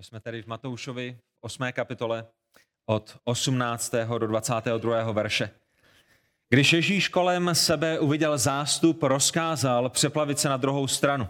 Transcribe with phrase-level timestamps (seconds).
[0.00, 1.64] Jsme tedy v Matoušovi v 8.
[1.72, 2.26] kapitole
[2.86, 3.94] od 18.
[4.18, 5.12] do 22.
[5.12, 5.50] verše.
[6.48, 11.28] Když Ježíš kolem sebe uviděl zástup, rozkázal přeplavit se na druhou stranu.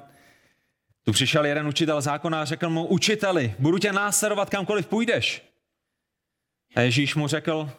[1.05, 5.42] Tu přišel jeden učitel zákona a řekl mu, učiteli, budu tě následovat kamkoliv půjdeš.
[6.77, 7.70] A Ježíš mu řekl,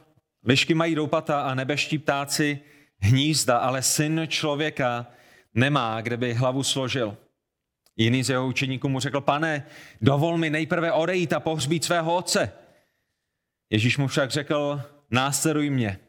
[0.43, 2.59] lišky mají doupata a nebeští ptáci
[2.99, 5.07] hnízda, ale syn člověka
[5.53, 7.17] nemá, kde by hlavu složil.
[7.97, 9.65] Jiný z jeho učeníků mu řekl, pane,
[10.01, 12.51] dovol mi nejprve odejít a pohřbít svého otce.
[13.69, 14.81] Ježíš mu však řekl,
[15.11, 15.99] následuj mě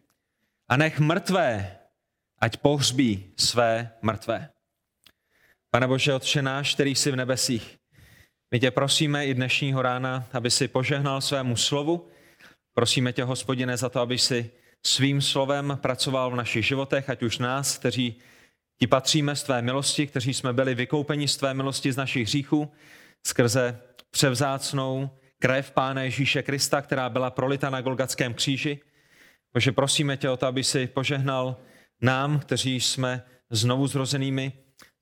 [0.69, 1.79] a nech mrtvé,
[2.39, 4.49] ať pohřbí své mrtvé.
[5.71, 7.79] Pane Bože, Otče náš, který jsi v nebesích,
[8.51, 12.09] my tě prosíme i dnešního rána, aby si požehnal svému slovu.
[12.75, 14.51] Prosíme tě, hospodine, za to, aby si
[14.87, 18.17] svým slovem pracoval v našich životech, ať už nás, kteří
[18.79, 22.73] ti patříme z tvé milosti, kteří jsme byli vykoupeni z tvé milosti z našich hříchů,
[23.27, 28.81] skrze převzácnou krev Pána Ježíše Krista, která byla prolita na Golgatském kříži.
[29.55, 31.57] Bože, prosíme tě o to, aby si požehnal
[32.01, 34.53] nám, kteří jsme znovu zrozenými,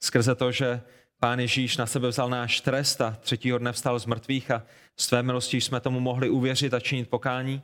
[0.01, 0.81] skrze to, že
[1.21, 4.63] Pán Ježíš na sebe vzal náš trest a třetího dne vstal z mrtvých a
[4.97, 7.63] z tvé milosti jsme tomu mohli uvěřit a činit pokání.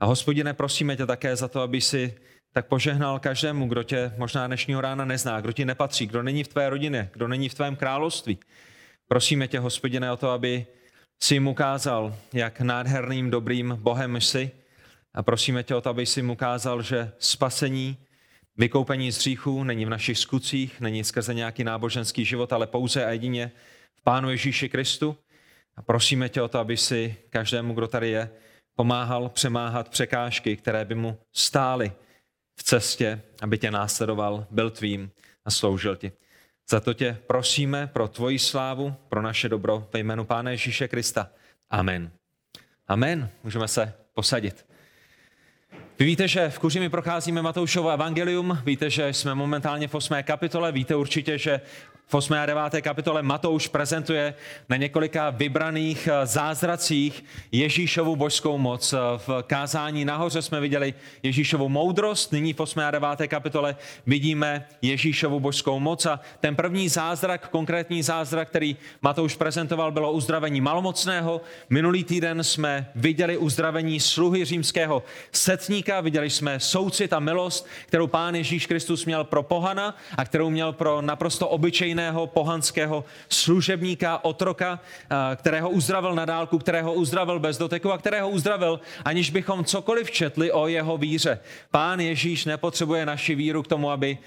[0.00, 2.14] A hospodine, prosíme tě také za to, aby si
[2.56, 6.48] tak požehnal každému, kdo tě možná dnešního rána nezná, kdo ti nepatří, kdo není v
[6.48, 8.38] tvé rodině, kdo není v tvém království.
[9.08, 10.66] Prosíme tě, hospodine, o to, aby
[11.22, 14.50] si jim ukázal, jak nádherným, dobrým Bohem jsi.
[15.14, 17.96] A prosíme tě o to, aby si jim ukázal, že spasení,
[18.56, 23.10] vykoupení z hříchů není v našich skutcích, není skrze nějaký náboženský život, ale pouze a
[23.10, 23.52] jedině
[23.96, 25.16] v Pánu Ježíši Kristu.
[25.76, 28.30] A prosíme tě o to, aby si každému, kdo tady je,
[28.76, 31.92] pomáhal přemáhat překážky, které by mu stály
[32.58, 35.10] v cestě, aby tě následoval, byl tvým
[35.44, 36.12] a sloužil ti.
[36.68, 41.30] Za to tě prosíme pro tvoji slávu, pro naše dobro ve jménu Pána Ježíše Krista.
[41.70, 42.10] Amen.
[42.88, 43.30] Amen.
[43.44, 44.66] Můžeme se posadit.
[45.98, 50.14] Vy víte, že v Kuřimi procházíme Matoušovo evangelium, víte, že jsme momentálně v 8.
[50.22, 51.60] kapitole, víte určitě, že
[52.08, 52.32] v 8.
[52.32, 52.80] a 9.
[52.80, 54.34] kapitole Matouš prezentuje
[54.68, 58.92] na několika vybraných eh, zázracích Ježíšovu božskou moc.
[58.92, 62.80] Eh, v kázání nahoře jsme viděli Ježíšovu moudrost, nyní v 8.
[62.80, 63.28] a 9.
[63.28, 70.12] kapitole vidíme Ježíšovu božskou moc a ten první zázrak, konkrétní zázrak, který Matouš prezentoval, bylo
[70.12, 71.40] uzdravení malomocného.
[71.70, 75.02] Minulý týden jsme viděli uzdravení sluhy římského
[75.32, 80.50] setníka, viděli jsme soucit a milost, kterou pán Ježíš Kristus měl pro pohana a kterou
[80.50, 84.80] měl pro naprosto obyčejného pohanského služebníka, otroka,
[85.36, 90.52] kterého uzdravil na dálku, kterého uzdravil bez doteku a kterého uzdravil, aniž bychom cokoliv četli
[90.52, 91.38] o jeho víře.
[91.70, 94.18] Pán Ježíš nepotřebuje naši víru k tomu, aby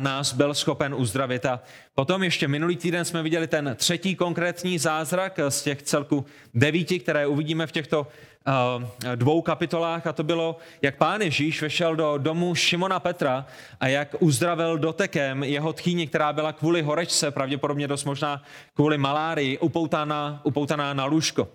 [0.00, 1.46] nás byl schopen uzdravit.
[1.46, 1.60] A
[1.94, 7.26] potom ještě minulý týden jsme viděli ten třetí konkrétní zázrak z těch celku devíti, které
[7.26, 8.33] uvidíme v těchto Eh,
[9.14, 13.46] dvou kapitolách a to bylo, jak pán Ježíš vešel do domu Šimona Petra
[13.80, 18.42] a jak uzdravil dotekem jeho tchýni, která byla kvůli horečce, pravděpodobně dost možná
[18.74, 21.48] kvůli malárii, upoutaná, upoutaná na lůžko.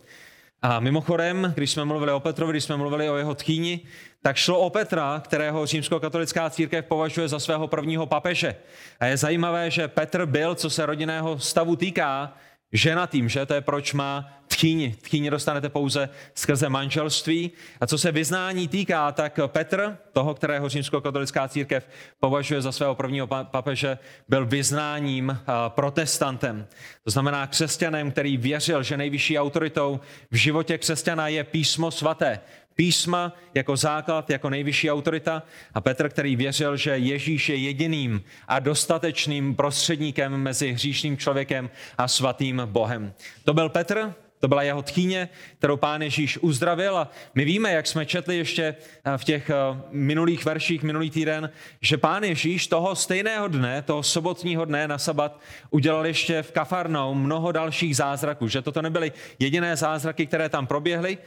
[0.61, 3.79] A mimochodem, když jsme mluvili o Petrovi, když jsme mluvili o jeho tchýni,
[4.21, 8.55] tak šlo o Petra, kterého římskokatolická církev považuje za svého prvního papeže.
[8.99, 12.33] A je zajímavé, že Petr byl, co se rodinného stavu týká,
[12.73, 13.45] ženatým, že?
[13.45, 14.95] To je proč má tchýni.
[15.01, 17.51] Tchýni dostanete pouze skrze manželství.
[17.81, 21.87] A co se vyznání týká, tak Petr, toho, kterého římskokatolická církev
[22.19, 23.97] považuje za svého prvního papeže,
[24.27, 26.67] byl vyznáním protestantem.
[27.03, 29.99] To znamená křesťanem, který věřil, že nejvyšší autoritou
[30.31, 32.39] v životě křesťana je písmo svaté
[32.79, 38.59] písma jako základ, jako nejvyšší autorita a Petr, který věřil, že Ježíš je jediným a
[38.59, 43.13] dostatečným prostředníkem mezi hříšným člověkem a svatým Bohem.
[43.43, 47.87] To byl Petr, to byla jeho tchýně, kterou pán Ježíš uzdravil a my víme, jak
[47.87, 49.53] jsme četli ještě eh, v těch eh,
[49.91, 51.49] minulých verších minulý týden,
[51.81, 55.39] že pán Ježíš toho stejného dne, toho sobotního dne na sabat
[55.69, 61.17] udělal ještě v Kafarnou mnoho dalších zázraků, že toto nebyly jediné zázraky, které tam proběhly,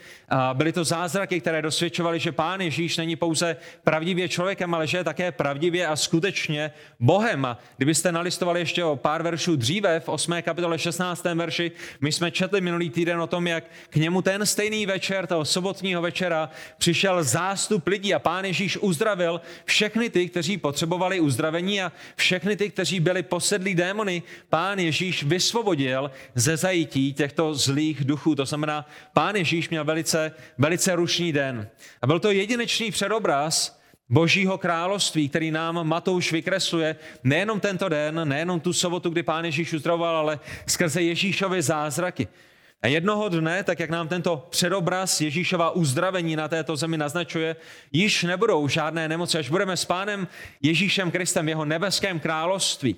[0.53, 5.03] byly to zázraky, které dosvědčovaly, že pán Ježíš není pouze pravdivě člověkem, ale že je
[5.03, 7.45] také pravdivě a skutečně Bohem.
[7.45, 10.41] A kdybyste nalistovali ještě o pár veršů dříve, v 8.
[10.41, 11.23] kapitole 16.
[11.23, 11.71] verši,
[12.01, 15.45] my jsme četli minulý týden týden o tom, jak k němu ten stejný večer, toho
[15.45, 21.91] sobotního večera, přišel zástup lidí a pán Ježíš uzdravil všechny ty, kteří potřebovali uzdravení a
[22.15, 28.35] všechny ty, kteří byli posedlí démony, pán Ježíš vysvobodil ze zajití těchto zlých duchů.
[28.35, 31.67] To znamená, pán Ježíš měl velice, velice rušný den.
[32.01, 38.59] A byl to jedinečný předobraz, Božího království, který nám Matouš vykresluje nejenom tento den, nejenom
[38.59, 42.27] tu sobotu, kdy Pán Ježíš uzdravoval, ale skrze Ježíšovy zázraky.
[42.83, 47.55] A jednoho dne, tak jak nám tento předobraz Ježíšova uzdravení na této zemi naznačuje,
[47.91, 50.27] již nebudou žádné nemoci, až budeme s pánem
[50.61, 52.95] Ježíšem Kristem v jeho nebeském království.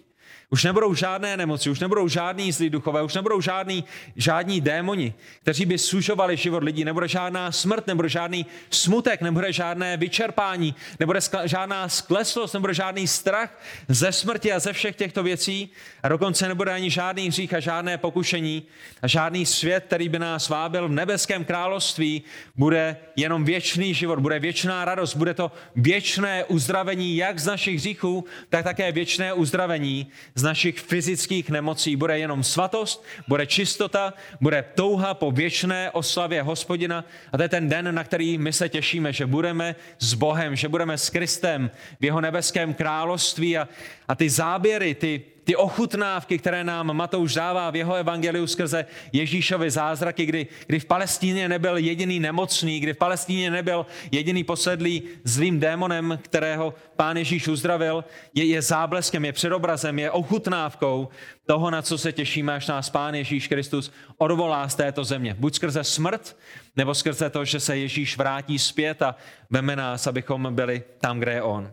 [0.49, 3.83] Už nebudou žádné nemoci, už nebudou žádný zlí duchové, už nebudou žádný,
[4.15, 6.85] žádní démoni, kteří by sužovali život lidí.
[6.85, 13.07] Nebude žádná smrt, nebude žádný smutek, nebude žádné vyčerpání, nebude skla, žádná skleslost, nebude žádný
[13.07, 15.69] strach ze smrti a ze všech těchto věcí.
[16.03, 18.63] A dokonce nebude ani žádný hřích a žádné pokušení.
[19.01, 22.23] A žádný svět, který by nás vábil v nebeském království,
[22.55, 28.25] bude jenom věčný život, bude věčná radost, bude to věčné uzdravení jak z našich hříchů,
[28.49, 31.95] tak také věčné uzdravení z našich fyzických nemocí.
[31.95, 37.05] Bude jenom svatost, bude čistota, bude touha po věčné oslavě hospodina.
[37.31, 40.69] A to je ten den, na který my se těšíme, že budeme s Bohem, že
[40.69, 43.67] budeme s Kristem v jeho nebeském království a,
[44.07, 49.71] a ty záběry, ty, ty ochutnávky, které nám Matouš dává v jeho evangeliu skrze Ježíšovi
[49.71, 55.59] zázraky, kdy, kdy v Palestíně nebyl jediný nemocný, kdy v Palestíně nebyl jediný posedlý zlým
[55.59, 61.07] démonem, kterého pán Ježíš uzdravil, je, je zábleskem, je předobrazem, je ochutnávkou
[61.45, 65.35] toho, na co se těšíme, až nás pán Ježíš Kristus odvolá z této země.
[65.39, 66.37] Buď skrze smrt,
[66.75, 69.15] nebo skrze to, že se Ježíš vrátí zpět a
[69.49, 71.71] veme nás, abychom byli tam, kde je on.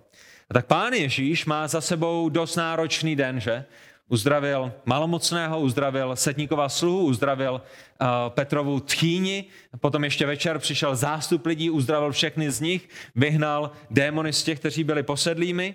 [0.51, 3.65] A tak pán Ježíš má za sebou dost náročný den, že?
[4.09, 9.45] Uzdravil malomocného, uzdravil setníkova sluhu, uzdravil uh, Petrovu tchýni,
[9.81, 14.85] potom ještě večer přišel zástup lidí, uzdravil všechny z nich, vyhnal démony z těch, kteří
[14.85, 15.75] byli posedlými.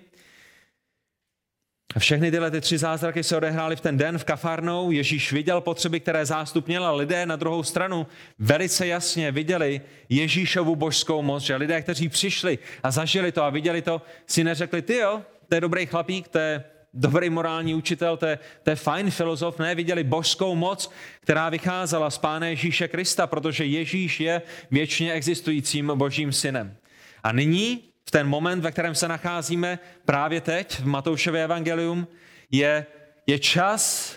[1.98, 4.90] Všechny tyhle ty tři zázraky se odehrály v ten den v Kafarnou.
[4.90, 8.06] Ježíš viděl potřeby, které zástup měl a lidé na druhou stranu
[8.38, 13.82] velice jasně viděli Ježíšovu božskou moc, že lidé, kteří přišli a zažili to a viděli
[13.82, 16.64] to, si neřekli, ty jo, to je dobrý chlapík, to je
[16.94, 20.90] dobrý morální učitel, to je, to je fajn filozof, ne, viděli božskou moc,
[21.20, 26.76] která vycházela z Pána Ježíše Krista, protože Ježíš je věčně existujícím božím synem.
[27.22, 32.08] A nyní v ten moment, ve kterém se nacházíme právě teď v Matoušově evangelium,
[32.50, 32.86] je,
[33.26, 34.14] je čas,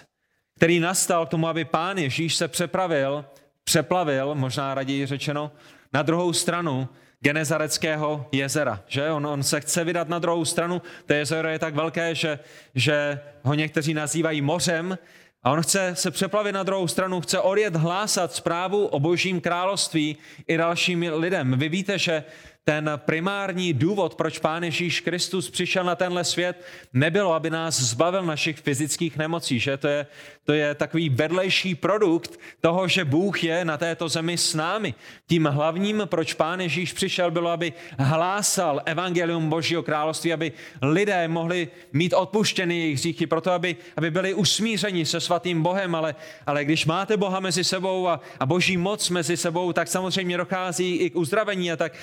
[0.56, 3.26] který nastal k tomu, aby pán Ježíš se přepravil,
[3.64, 5.52] přeplavil, možná raději řečeno,
[5.94, 6.90] na druhou stranu
[7.20, 8.84] Genezareckého jezera.
[8.88, 9.12] Že?
[9.12, 10.82] On, on se chce vydat na druhou stranu.
[11.06, 12.40] To jezero je tak velké, že,
[12.76, 14.98] že ho někteří nazývají mořem.
[15.44, 20.18] A on chce se přeplavit na druhou stranu, chce odjet hlásat zprávu o božím království
[20.48, 21.60] i dalším lidem.
[21.60, 22.24] Vy víte, že
[22.64, 28.24] ten primární důvod, proč Pán Ježíš Kristus přišel na tenhle svět, nebylo, aby nás zbavil
[28.24, 30.08] našich fyzických nemocí, že to je,
[30.44, 34.94] to je takový vedlejší produkt toho, že Bůh je na této zemi s námi.
[35.28, 41.68] Tím hlavním, proč Pán Ježíš přišel, bylo, aby hlásal evangelium Božího království, aby lidé mohli
[41.94, 46.16] mít odpuštěny jejich hříchy, proto aby, aby byli usmířeni se svatým Bohem, ale,
[46.46, 50.96] ale když máte Boha mezi sebou a, a Boží moc mezi sebou, tak samozřejmě dochází
[50.96, 51.94] i k uzdravení a tak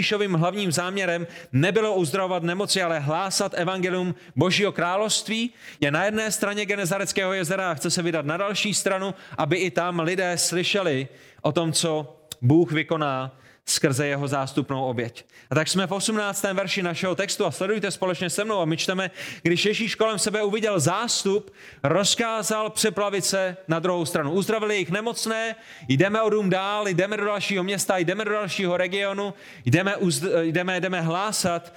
[0.00, 5.52] Ježíšovým hlavním záměrem nebylo uzdravovat nemoci, ale hlásat evangelium Božího království.
[5.80, 10.00] Je na jedné straně Genezareckého jezera chce se vydat na další stranu, aby i tam
[10.00, 11.08] lidé slyšeli
[11.42, 13.36] o tom, co Bůh vykoná
[13.70, 15.24] skrze jeho zástupnou oběť.
[15.50, 16.42] A tak jsme v 18.
[16.52, 19.10] verši našeho textu a sledujte společně se mnou a my čteme,
[19.42, 24.32] když Ježíš kolem sebe uviděl zástup, rozkázal přeplavit se na druhou stranu.
[24.32, 25.56] Uzdravili jich nemocné,
[25.88, 29.34] jdeme o dům dál, jdeme do dalšího města, jdeme do dalšího regionu,
[29.64, 29.94] jdeme,
[30.40, 31.74] jdeme, jdeme hlásat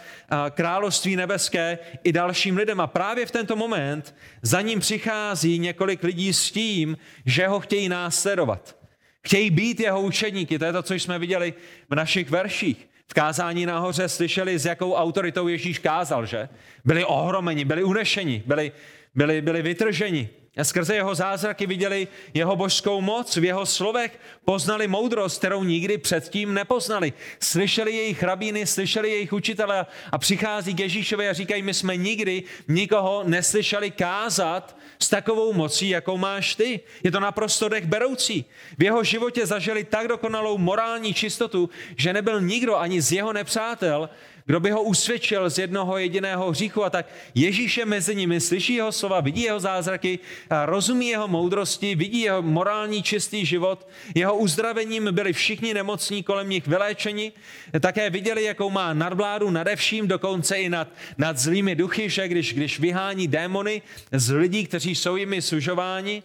[0.52, 2.80] království nebeské i dalším lidem.
[2.80, 7.90] A právě v tento moment za ním přichází několik lidí s tím, že ho chtějí
[7.90, 8.83] následovat.
[9.28, 11.54] Chtějí být jeho učedníky, to je to, co jsme viděli
[11.90, 12.90] v našich verších.
[13.08, 16.50] V kázání nahoře slyšeli, s jakou autoritou Ježíš kázal, že?
[16.86, 18.72] Byli ohromeni, byli unešeni, byli,
[19.16, 20.30] byli, byli vytrženi.
[20.58, 25.98] A skrze jeho zázraky viděli jeho božskou moc, v jeho slovech poznali moudrost, kterou nikdy
[25.98, 27.14] předtím nepoznali.
[27.40, 32.44] Slyšeli jejich rabíny, slyšeli jejich učitele a přichází k Ježíšovi a říkají, my jsme nikdy
[32.68, 36.80] nikoho neslyšeli kázat s takovou mocí, jakou máš ty.
[37.04, 38.46] Je to naprosto dech beroucí.
[38.78, 44.10] V jeho životě zažili tak dokonalou morální čistotu, že nebyl nikdo ani z jeho nepřátel,
[44.46, 48.74] kdo by ho usvědčil z jednoho jediného hříchu a tak Ježíš je mezi nimi, slyší
[48.74, 50.20] jeho slova, vidí jeho zázraky,
[50.66, 53.88] rozumí jeho moudrosti, vidí jeho morální čistý život.
[54.16, 57.32] Jeho uzdravením byli všichni nemocní kolem nich vyléčeni.
[57.80, 62.54] Také viděli, jakou má nadvládu nade vším, dokonce i nad, nad zlými duchy, že když,
[62.54, 63.82] když vyhání démony
[64.12, 66.24] z lidí, kteří jsou jimi sužováni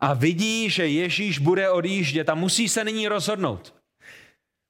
[0.00, 3.77] a vidí, že Ježíš bude odjíždět a musí se nyní rozhodnout.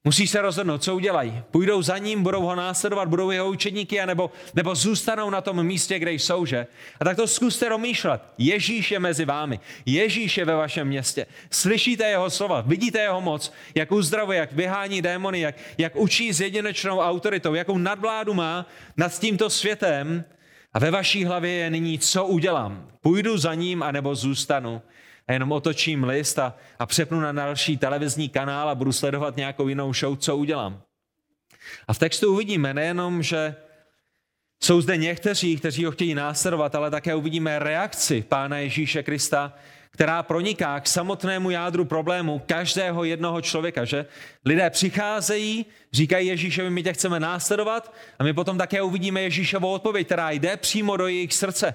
[0.08, 1.42] Musí se rozhodnout, co udělají.
[1.50, 5.98] Půjdou za ním, budou ho následovat, budou jeho učedníky, anebo, nebo zůstanou na tom místě,
[5.98, 6.66] kde jsou, že?
[7.00, 8.22] A tak to zkuste romýšlet.
[8.38, 9.60] Ježíš je mezi vámi.
[9.86, 11.26] Ježíš je ve vašem městě.
[11.50, 16.40] Slyšíte jeho slova, vidíte jeho moc, jak uzdravuje, jak vyhání démony, jak, jak učí s
[16.40, 20.24] jedinečnou autoritou, jakou nadvládu má nad tímto světem.
[20.74, 22.88] A ve vaší hlavě je nyní, co udělám.
[23.00, 24.82] Půjdu za ním, anebo zůstanu
[25.28, 29.68] a jenom otočím list a, a přepnu na další televizní kanál a budu sledovat nějakou
[29.68, 30.82] jinou show, co udělám.
[31.88, 33.54] A v textu uvidíme nejenom, že
[34.62, 39.54] jsou zde někteří, kteří ho chtějí následovat, ale také uvidíme reakci Pána Ježíše Krista,
[39.90, 44.06] která proniká k samotnému jádru problému každého jednoho člověka, že?
[44.44, 50.06] Lidé přicházejí, říkají Ježíšovi, my tě chceme následovat a my potom také uvidíme Ježíšovou odpověď,
[50.06, 51.74] která jde přímo do jejich srdce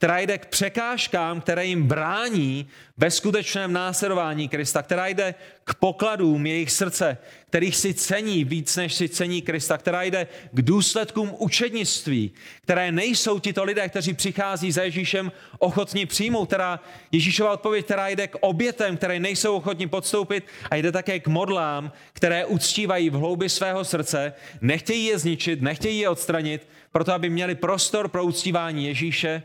[0.00, 6.46] která jde k překážkám, které jim brání ve skutečném následování Krista, která jde k pokladům
[6.46, 12.32] jejich srdce, kterých si cení víc, než si cení Krista, která jde k důsledkům učednictví,
[12.62, 16.80] které nejsou tito lidé, kteří přichází za Ježíšem ochotní přijmout, která
[17.12, 21.92] Ježíšova odpověď, která jde k obětem, které nejsou ochotní podstoupit a jde také k modlám,
[22.12, 27.54] které uctívají v hloubi svého srdce, nechtějí je zničit, nechtějí je odstranit, proto aby měli
[27.54, 29.42] prostor pro uctívání Ježíše,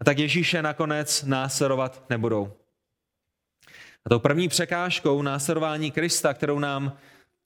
[0.00, 2.52] a tak Ježíše nakonec následovat nebudou.
[4.06, 6.92] A tou první překážkou následování Krista, kterou nám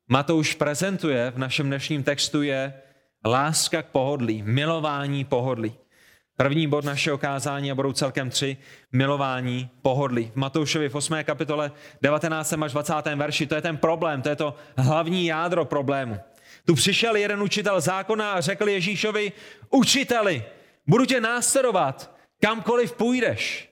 [0.09, 2.75] Matouš prezentuje v našem dnešním textu, je
[3.27, 5.75] láska k pohodlí, milování pohodlí.
[6.37, 8.57] První bod našeho kázání a budou celkem tři,
[8.93, 10.31] milování pohodlí.
[10.33, 11.15] V Matoušovi v 8.
[11.25, 12.53] kapitole 19.
[12.53, 12.95] až 20.
[13.15, 16.19] verši, to je ten problém, to je to hlavní jádro problému.
[16.65, 19.33] Tu přišel jeden učitel zákona a řekl Ježíšovi,
[19.71, 20.45] učiteli,
[20.87, 23.68] budu tě následovat, Kamkoliv půjdeš.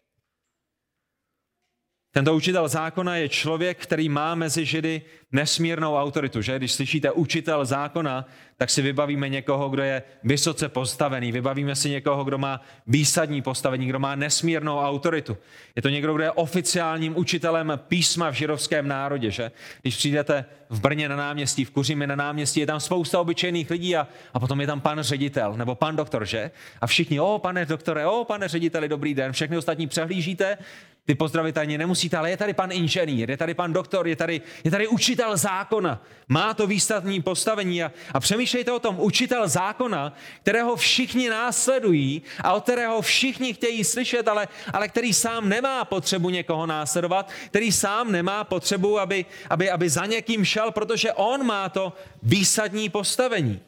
[2.16, 6.42] Tento učitel zákona je člověk, který má mezi Židy nesmírnou autoritu.
[6.42, 6.58] Že?
[6.58, 11.32] Když slyšíte učitel zákona, tak si vybavíme někoho, kdo je vysoce postavený.
[11.32, 15.36] Vybavíme si někoho, kdo má výsadní postavení, kdo má nesmírnou autoritu.
[15.76, 19.30] Je to někdo, kdo je oficiálním učitelem písma v židovském národě.
[19.30, 19.50] Že?
[19.82, 23.96] Když přijdete v Brně na náměstí, v Kuřimi na náměstí, je tam spousta obyčejných lidí
[23.96, 26.50] a, a potom je tam pan ředitel nebo pan doktor, že?
[26.80, 29.32] A všichni, o pane doktore, o pane řediteli, dobrý den.
[29.32, 30.58] Všechny ostatní přehlížíte,
[31.06, 34.40] ty pozdravit ani nemusíte, ale je tady pan inženýr, je tady pan doktor, je tady,
[34.64, 36.02] je tady učitel zákona.
[36.28, 42.52] Má to výstavní postavení a, a přemýšlejte o tom, učitel zákona, kterého všichni následují a
[42.52, 48.12] od kterého všichni chtějí slyšet, ale, ale který sám nemá potřebu někoho následovat, který sám
[48.12, 53.60] nemá potřebu, aby, aby, aby za někým šel, protože on má to výsadní postavení.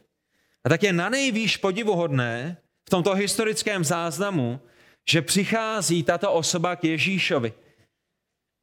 [0.64, 4.60] A tak je na nejvýš podivuhodné v tomto historickém záznamu,
[5.08, 7.52] že přichází tato osoba k Ježíšovi,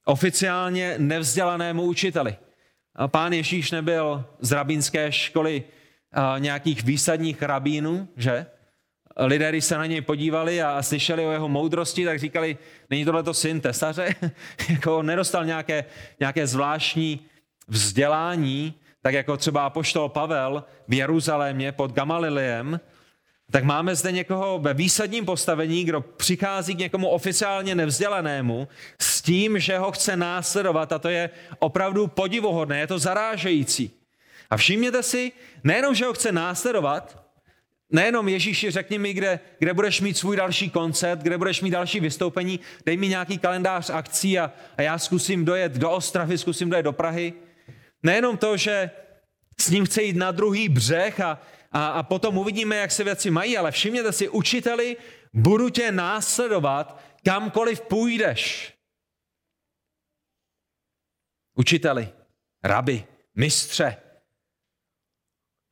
[0.06, 2.36] oficiálně nevzdělanému učiteli.
[3.08, 5.64] Pán Ježíš nebyl z rabínské školy
[6.40, 8.46] nějakých výsadních rabínů, že?
[9.18, 12.58] Lidé, když se na něj podívali a slyšeli o jeho moudrosti, tak říkali,
[12.90, 14.16] není tohle to syn tesaře?
[14.70, 15.86] jako nedostal nějaké,
[16.20, 17.20] nějaké zvláštní
[17.68, 22.80] vzdělání, tak jako třeba apoštol Pavel v Jeruzalémě pod Gamaliliem,
[23.52, 28.68] tak máme zde někoho ve výsadním postavení, kdo přichází k někomu oficiálně nevzdělanému
[29.02, 33.92] s tím, že ho chce následovat a to je opravdu podivuhodné, je to zarážející.
[34.50, 35.32] A všimněte si,
[35.64, 37.26] nejenom, že ho chce následovat,
[37.90, 42.00] nejenom Ježíši, řekni mi, kde, kde budeš mít svůj další koncert, kde budeš mít další
[42.00, 46.84] vystoupení, dej mi nějaký kalendář akcí a, a já zkusím dojet do Ostravy, zkusím dojet
[46.84, 47.34] do Prahy.
[48.04, 48.92] Nejenom to, že
[49.60, 51.42] s ním chce jít na druhý břeh a,
[51.72, 54.98] a, a potom uvidíme, jak se věci mají, ale všimněte si, učiteli,
[55.34, 58.74] budu tě následovat, kamkoliv půjdeš.
[61.58, 62.10] Učiteli,
[62.64, 63.06] rabi,
[63.36, 63.98] mistře.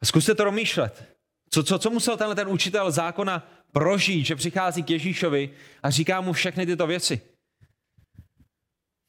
[0.03, 1.17] Zkuste to rozmýšlet.
[1.49, 6.21] Co, co, co musel tenhle ten učitel zákona prožít, že přichází k Ježíšovi a říká
[6.21, 7.21] mu všechny tyto věci.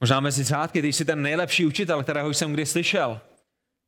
[0.00, 3.21] Možná mezi řádky, ty jsi ten nejlepší učitel, kterého jsem kdy slyšel.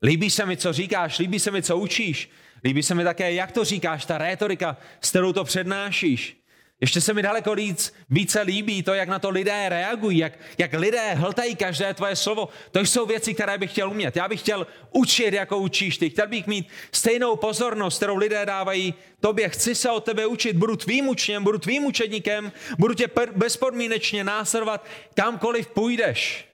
[0.02, 2.30] Líbí se mi, co říkáš, líbí se mi, co učíš.
[2.64, 6.36] Líbí se mi také, jak to říkáš, ta rétorika, s kterou to přednášíš.
[6.80, 10.72] Ještě se mi daleko víc, více líbí to, jak na to lidé reagují, jak, jak
[10.72, 12.48] lidé hltají každé tvoje slovo.
[12.70, 14.16] To jsou věci, které bych chtěl umět.
[14.16, 16.10] Já bych chtěl učit, jako učíš ty.
[16.10, 19.48] Chtěl bych mít stejnou pozornost, kterou lidé dávají tobě.
[19.48, 24.86] Chci se od tebe učit, budu tvým učněm, budu tvým učedníkem, budu tě bezpodmínečně následovat
[25.14, 26.48] kamkoliv půjdeš.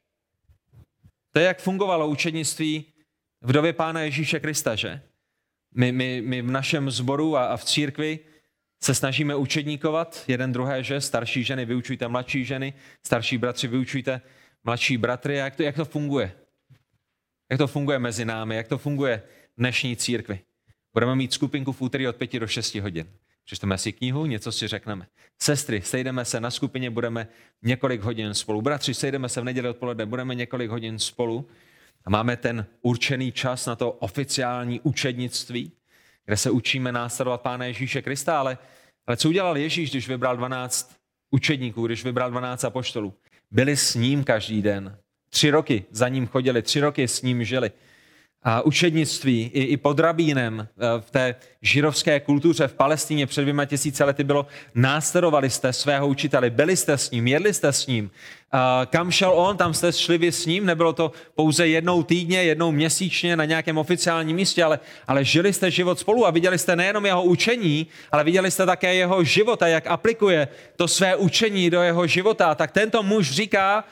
[1.32, 2.84] To je, jak fungovalo učednictví
[3.42, 5.00] v době Pána Ježíše Krista, že?
[5.74, 8.18] My, my, my v našem sboru a, a v církvi
[8.82, 12.74] se snažíme učedníkovat jeden druhé, že starší ženy vyučujte mladší ženy,
[13.06, 14.20] starší bratři vyučujte
[14.64, 15.40] mladší bratry.
[15.40, 16.32] A jak to, jak to funguje?
[17.50, 19.22] Jak to funguje mezi námi, jak to funguje
[19.56, 20.40] v dnešní církvi.
[20.94, 23.06] Budeme mít skupinku v úterý od 5 do 6 hodin.
[23.44, 25.06] Přečteme si knihu, něco si řekneme.
[25.42, 27.28] Sestry, sejdeme se na skupině, budeme
[27.62, 28.62] několik hodin spolu.
[28.62, 31.48] Bratři, sejdeme se v neděli odpoledne, budeme několik hodin spolu.
[32.04, 35.72] A máme ten určený čas na to oficiální učednictví,
[36.24, 38.58] kde se učíme následovat Pána Ježíše Krista, ale,
[39.06, 40.96] ale co udělal Ježíš, když vybral 12
[41.30, 43.14] učedníků, když vybral 12 apoštolů?
[43.50, 44.98] Byli s ním každý den.
[45.30, 47.70] Tři roky za ním chodili, tři roky s ním žili
[48.64, 54.04] učednictví i, i pod rabínem eh, v té žirovské kultuře v Palestíně před dvěma tisíce
[54.04, 58.10] lety bylo, následovali jste svého učitele, byli jste s ním, jedli jste s ním.
[58.86, 62.72] Kam šel on, tam jste šli vy s ním, nebylo to pouze jednou týdně, jednou
[62.72, 67.06] měsíčně na nějakém oficiálním místě, ale, ale žili jste život spolu a viděli jste nejenom
[67.06, 71.82] jeho učení, ale viděli jste také jeho život a jak aplikuje to své učení do
[71.82, 72.54] jeho života.
[72.54, 73.84] Tak tento muž říká,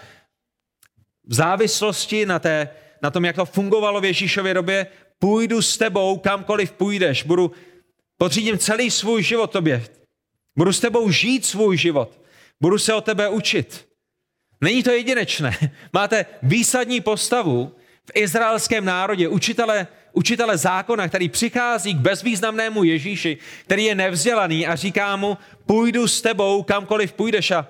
[1.26, 2.68] v závislosti na té
[3.02, 4.86] na tom, jak to fungovalo v Ježíšově době,
[5.18, 7.52] půjdu s tebou kamkoliv půjdeš, budu,
[8.18, 9.84] podřídím celý svůj život tobě,
[10.58, 12.20] budu s tebou žít svůj život,
[12.60, 13.88] budu se o tebe učit.
[14.60, 15.56] Není to jedinečné.
[15.92, 17.72] Máte výsadní postavu
[18.06, 24.76] v izraelském národě, učitele, učitele zákona, který přichází k bezvýznamnému Ježíši, který je nevzdělaný a
[24.76, 27.50] říká mu, půjdu s tebou kamkoliv půjdeš.
[27.50, 27.68] A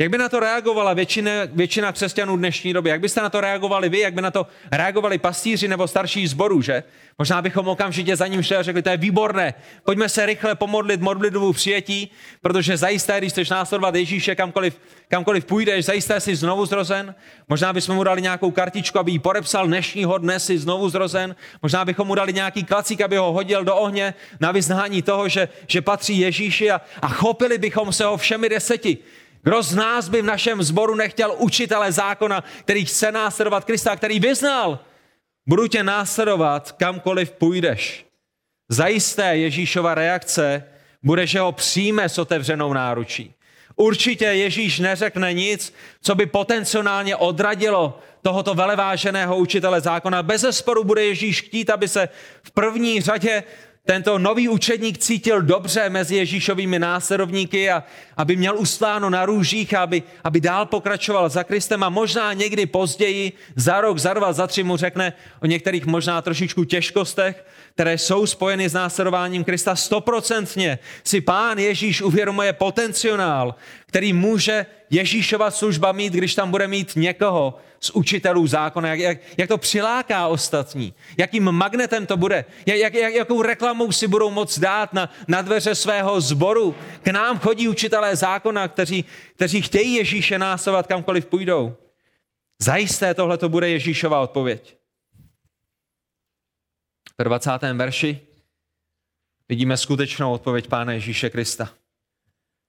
[0.00, 2.90] jak by na to reagovala většina, většina křesťanů dnešní doby?
[2.90, 3.98] Jak byste na to reagovali vy?
[3.98, 6.82] Jak by na to reagovali pastýři nebo starší zboru, že?
[7.18, 9.54] Možná bychom okamžitě za ním šli a řekli, to je výborné,
[9.84, 12.10] pojďme se rychle pomodlit modlitbu přijetí,
[12.42, 17.14] protože zajisté, když chceš následovat Ježíše kamkoliv, kamkoliv půjdeš, zajisté jsi znovu zrozen.
[17.48, 21.36] Možná bychom mu dali nějakou kartičku, aby ji podepsal dnešního dne si znovu zrozen.
[21.62, 25.48] Možná bychom mu dali nějaký klacík, aby ho hodil do ohně na vyznání toho, že,
[25.66, 28.98] že patří Ježíši a, a chopili bychom se ho všemi deseti.
[29.42, 34.20] Kdo z nás by v našem zboru nechtěl učitele zákona, který chce následovat Krista, který
[34.20, 34.78] vyznal,
[35.46, 38.06] budu tě následovat kamkoliv půjdeš.
[38.68, 40.64] Zajisté Ježíšova reakce
[41.02, 43.34] bude, že ho přijme s otevřenou náručí.
[43.76, 50.22] Určitě Ježíš neřekne nic, co by potenciálně odradilo tohoto veleváženého učitele zákona.
[50.22, 52.08] Bez zesporu bude Ježíš chtít, aby se
[52.42, 53.42] v první řadě
[53.90, 57.84] tento nový učedník cítil dobře mezi Ježíšovými následovníky a
[58.16, 63.32] aby měl ustáno na růžích, aby, aby dál pokračoval za Kristem a možná někdy později,
[63.56, 67.44] za rok, za dva, za tři mu řekne o některých možná trošičku těžkostech,
[67.74, 69.76] které jsou spojeny s následováním Krista.
[69.76, 73.54] Stoprocentně si pán Ježíš uvědomuje potenciál,
[73.86, 79.18] který může Ježíšova služba mít, když tam bude mít někoho z učitelů zákona, jak, jak,
[79.36, 84.58] jak to přiláká ostatní, jakým magnetem to bude, jak, jak, jakou reklamou si budou moct
[84.58, 86.74] dát na, na dveře svého zboru.
[87.02, 89.04] K nám chodí učitelé zákona, kteří,
[89.34, 91.76] kteří chtějí Ježíše následovat kamkoliv půjdou.
[92.62, 94.79] Zajisté tohle to bude Ježíšova odpověď.
[97.18, 97.50] Ve 20.
[97.74, 98.26] verši
[99.48, 101.74] vidíme skutečnou odpověď Pána Ježíše Krista.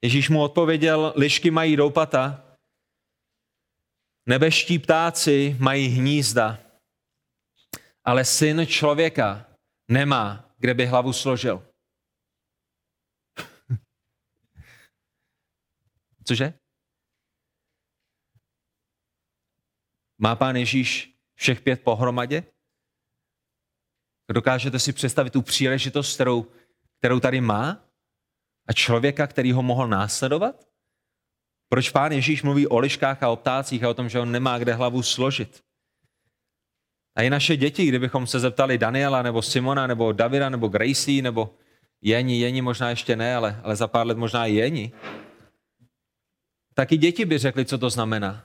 [0.02, 2.46] Ježíš mu odpověděl, lišky mají doupata,
[4.26, 6.60] nebeští ptáci mají hnízda,
[8.04, 9.46] ale syn člověka
[9.88, 11.68] nemá, kde by hlavu složil.
[16.28, 16.54] Cože?
[20.18, 22.51] Má pán Ježíš všech pět pohromadě?
[24.34, 26.46] Dokážete si představit tu příležitost, kterou,
[27.00, 27.86] kterou tady má?
[28.68, 30.68] A člověka, který ho mohl následovat?
[31.70, 34.58] Proč pán Ježíš mluví o liškách a o ptácích a o tom, že on nemá
[34.58, 35.64] kde hlavu složit?
[37.16, 41.56] A i naše děti, kdybychom se zeptali Daniela, nebo Simona, nebo Davida, nebo Gracie, nebo
[42.02, 44.92] Jeni, Jeni možná ještě ne, ale, ale za pár let možná i Jeni,
[46.74, 48.44] tak i děti by řekli, co to znamená.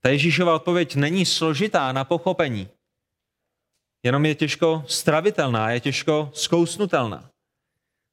[0.00, 2.68] Ta Ježíšova odpověď není složitá na pochopení,
[4.04, 7.30] jenom je těžko stravitelná, je těžko zkousnutelná.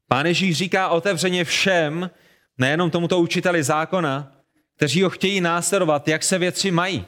[0.08, 2.10] Pán Ježíš říká otevřeně všem,
[2.58, 4.32] nejenom tomuto učiteli zákona,
[4.76, 7.06] kteří ho chtějí následovat, jak se věci mají.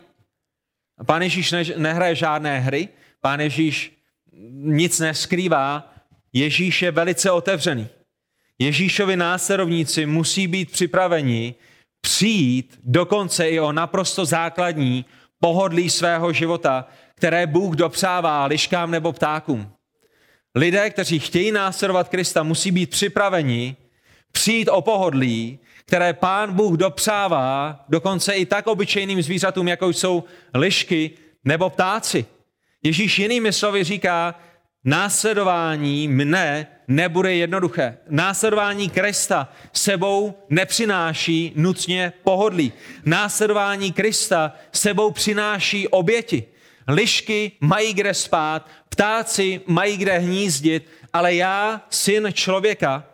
[0.98, 2.90] A pán Ježíš ne, nehraje žádné hry,
[3.22, 3.92] pán Ježíš
[4.52, 5.94] nic neskrývá,
[6.34, 7.88] Ježíš je velice otevřený.
[8.60, 11.56] Ježíšovi následovníci musí být připraveni
[12.02, 15.06] přijít dokonce i o naprosto základní
[15.40, 16.88] pohodlí svého života,
[17.24, 19.72] které Bůh dopřává liškám nebo ptákům.
[20.56, 23.76] Lidé, kteří chtějí následovat Krista, musí být připraveni
[24.32, 31.12] přijít o pohodlí, které pán Bůh dopřává dokonce i tak obyčejným zvířatům, jako jsou lišky
[31.46, 32.26] nebo ptáci.
[32.84, 34.36] Ježíš jinými slovy říká,
[34.84, 37.98] následování mne nebude jednoduché.
[38.10, 42.74] Následování Krista sebou nepřináší nutně pohodlí.
[43.06, 46.53] Následování Krista sebou přináší oběti.
[46.88, 53.06] Lišky mají kde spát, ptáci mají kde hnízdit, ale já, syn člověka,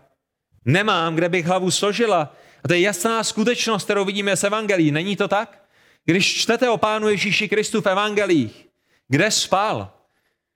[0.66, 2.36] nemám, kde bych hlavu složila.
[2.64, 4.92] A to je jasná skutečnost, kterou vidíme z Evangelií.
[4.92, 5.64] Není to tak?
[6.06, 8.68] Když čtete o Pánu Ježíši Kristu v Evangelích,
[9.08, 9.94] kde spal?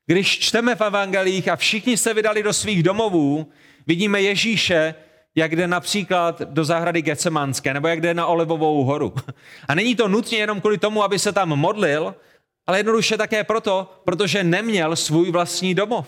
[0.06, 3.52] Když čteme v Evangelích a všichni se vydali do svých domovů,
[3.88, 4.96] vidíme Ježíše,
[5.36, 9.14] jak jde například do zahrady Getsemanské, nebo jak jde na Olivovou horu.
[9.68, 12.16] A není to nutně jenom kvůli tomu, aby se tam modlil,
[12.68, 16.08] ale jednoduše také proto, protože neměl svůj vlastní domov.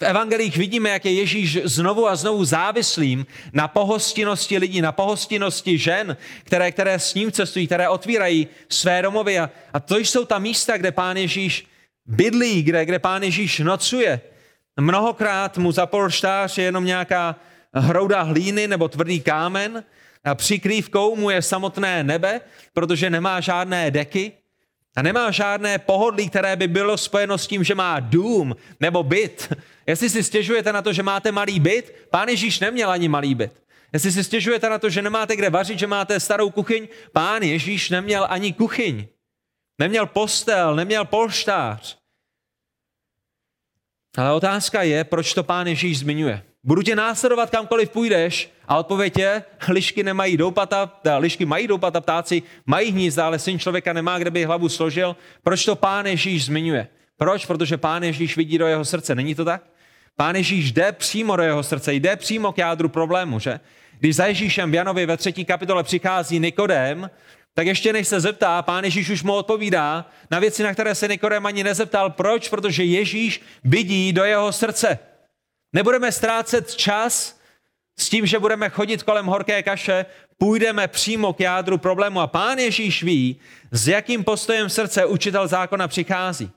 [0.00, 5.78] V evangelích vidíme, jak je Ježíš znovu a znovu závislým na pohostinnosti lidí, na pohostinnosti
[5.78, 9.38] žen, které, které s ním cestují, které otvírají své domovy.
[9.38, 11.66] A, a to jsou ta místa, kde pán Ježíš
[12.06, 14.20] bydlí, kde, kde pán Ježíš nocuje.
[14.80, 17.36] Mnohokrát mu za polštář je jenom nějaká
[17.74, 19.84] hrouda hlíny nebo tvrdý kámen.
[20.24, 22.40] A přikrývkou mu je samotné nebe,
[22.72, 24.32] protože nemá žádné deky
[24.96, 29.52] a nemá žádné pohodlí, které by bylo spojeno s tím, že má dům nebo byt.
[29.86, 33.62] Jestli si stěžujete na to, že máte malý byt, pán Ježíš neměl ani malý byt.
[33.92, 37.90] Jestli si stěžujete na to, že nemáte kde vařit, že máte starou kuchyň, pán Ježíš
[37.90, 39.06] neměl ani kuchyň.
[39.78, 41.98] Neměl postel, neměl polštář.
[44.16, 46.42] Ale otázka je, proč to pán Ježíš zmiňuje.
[46.66, 52.42] Budu tě následovat kamkoliv půjdeš a odpověď je, lišky nemají doupata, lišky mají doupata, ptáci
[52.66, 55.16] mají hnízda, ale syn člověka nemá, kde by hlavu složil.
[55.42, 56.88] Proč to pán Ježíš zmiňuje?
[57.16, 57.46] Proč?
[57.46, 59.14] Protože pán Ježíš vidí do jeho srdce.
[59.14, 59.62] Není to tak?
[60.16, 63.60] Pán Ježíš jde přímo do jeho srdce, jde přímo k jádru problému, že?
[63.98, 67.10] Když za Ježíšem v Janovi ve třetí kapitole přichází Nikodém,
[67.54, 71.08] tak ještě než se zeptá, pán Ježíš už mu odpovídá na věci, na které se
[71.08, 72.10] Nikodém ani nezeptal.
[72.10, 72.48] Proč?
[72.48, 74.98] Protože Ježíš vidí do jeho srdce.
[75.74, 77.40] Nebudeme ztrácet čas
[77.98, 80.06] s tím, že budeme chodit kolem horké kaše,
[80.38, 83.36] půjdeme přímo k jádru problému a pán Ježíš ví,
[83.70, 86.50] s jakým postojem srdce učitel zákona přichází.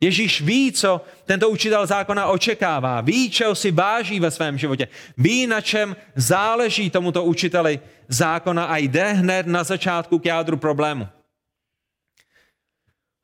[0.00, 5.46] Ježíš ví, co tento učitel zákona očekává, ví, čeho si váží ve svém životě, ví,
[5.46, 11.08] na čem záleží tomuto učiteli zákona a jde hned na začátku k jádru problému.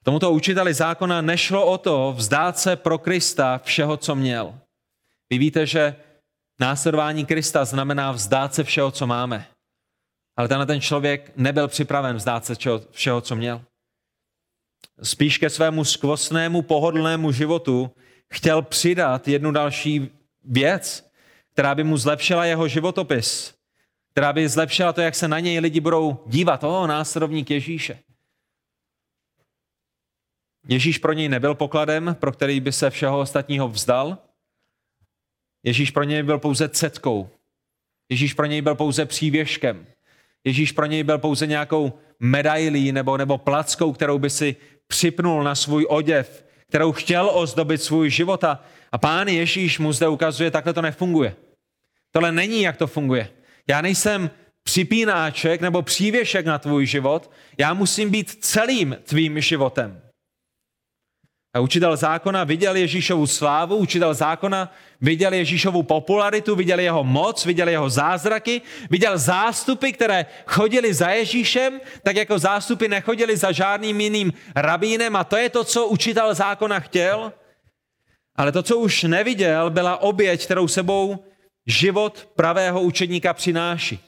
[0.05, 4.64] Tomuto učiteli zákona nešlo o to vzdát se pro Krista všeho, co měl.
[5.35, 5.97] Vy víte, že
[6.61, 9.47] následování Krista znamená vzdát se všeho, co máme.
[10.37, 12.55] Ale tenhle ten člověk nebyl připraven vzdát se
[12.91, 13.65] všeho, co měl.
[15.03, 17.91] Spíš ke svému skvostnému, pohodlnému životu
[18.33, 20.11] chtěl přidat jednu další
[20.45, 21.11] věc,
[21.53, 23.55] která by mu zlepšila jeho životopis,
[24.11, 26.65] která by zlepšila to, jak se na něj lidi budou dívat.
[26.65, 27.99] O, následovník Ježíše.
[30.69, 34.19] Ježíš pro něj nebyl pokladem, pro který by se všeho ostatního vzdal,
[35.65, 37.31] Ježíš pro něj byl pouze cetkou.
[38.09, 39.87] Ježíš pro něj byl pouze přívěškem.
[40.45, 45.55] Ježíš pro něj byl pouze nějakou medailí nebo, nebo plackou, kterou by si připnul na
[45.55, 48.45] svůj oděv, kterou chtěl ozdobit svůj život.
[48.45, 51.37] A, a pán Ježíš mu zde ukazuje, takhle to nefunguje.
[52.11, 53.29] Tohle není, jak to funguje.
[53.69, 54.31] Já nejsem
[54.63, 60.04] připínáček nebo přívěšek na tvůj život, já musím být celým tvým životem.
[61.55, 67.69] A učitel zákona viděl Ježíšovu slávu, učitel zákona viděl Ježíšovu popularitu, viděl jeho moc, viděl
[67.69, 74.33] jeho zázraky, viděl zástupy, které chodili za Ježíšem, tak jako zástupy nechodili za žádným jiným
[74.57, 77.33] rabínem a to je to, co učitel zákona chtěl.
[78.37, 81.25] Ale to, co už neviděl, byla oběť, kterou sebou
[81.67, 83.99] život pravého učedníka přináší.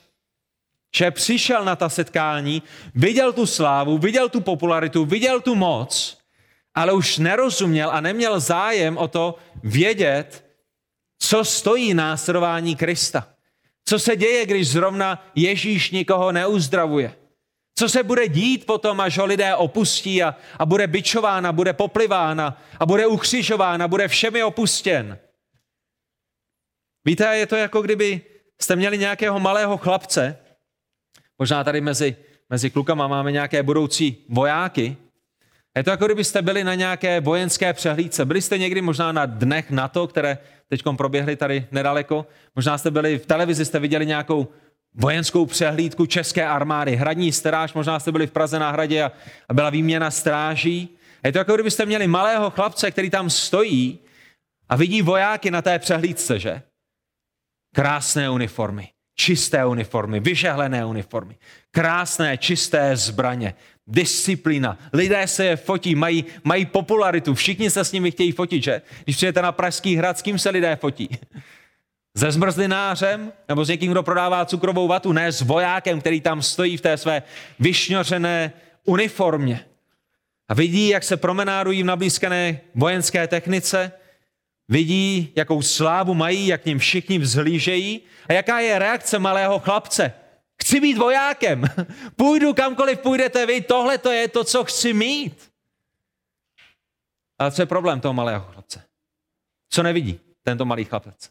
[0.97, 2.63] Že přišel na ta setkání,
[2.95, 6.19] viděl tu slávu, viděl tu popularitu, viděl tu moc,
[6.77, 10.47] ale už nerozuměl a neměl zájem o to vědět,
[11.19, 13.29] co stojí následování Krista.
[13.85, 17.17] Co se děje, když zrovna Ježíš nikoho neuzdravuje.
[17.79, 22.63] Co se bude dít potom, až ho lidé opustí a, a bude bičována, bude poplivána
[22.81, 25.19] a bude ukřižována, bude všemi opustěn.
[27.05, 28.21] Víte, je to jako kdyby
[28.61, 30.39] jste měli nějakého malého chlapce,
[31.39, 32.17] možná tady mezi,
[32.51, 34.97] mezi klukama máme nějaké budoucí vojáky,
[35.77, 38.25] je to jako kdybyste byli na nějaké vojenské přehlídce.
[38.25, 42.27] Byli jste někdy možná na dnech NATO, které teď proběhly tady nedaleko.
[42.57, 44.49] Možná jste byli v televizi, jste viděli nějakou
[44.95, 46.97] vojenskou přehlídku české armády.
[46.97, 49.13] Hradní stráž, možná jste byli v Praze na hradě a,
[49.49, 50.89] a byla výměna stráží.
[51.25, 53.99] Je to jako kdybyste měli malého chlapce, který tam stojí
[54.69, 56.63] a vidí vojáky na té přehlídce, že?
[57.75, 61.37] Krásné uniformy, čisté uniformy, vyžehlené uniformy,
[61.71, 63.55] krásné, čisté zbraně,
[63.87, 64.79] disciplína.
[64.93, 68.83] Lidé se je fotí, mají, mají popularitu, všichni se s nimi chtějí fotit, že?
[69.05, 71.09] Když přijete na Pražský hrad, s kým se lidé fotí?
[72.17, 73.33] Se zmrzlinářem?
[73.49, 75.13] Nebo s někým, kdo prodává cukrovou vatu?
[75.13, 77.23] Ne, s vojákem, který tam stojí v té své
[77.59, 78.53] vyšňořené
[78.85, 79.61] uniformě.
[80.49, 83.93] A vidí, jak se promenádují v nablízkané vojenské technice,
[84.69, 90.13] vidí, jakou slávu mají, jak ním všichni vzhlížejí a jaká je reakce malého chlapce.
[90.67, 91.63] Chci být vojákem,
[92.17, 95.53] půjdu kamkoliv půjdete vy, tohle to je to, co chci mít.
[97.39, 98.83] Ale co je problém toho malého chlapce?
[99.71, 101.31] Co nevidí tento malý chlapec?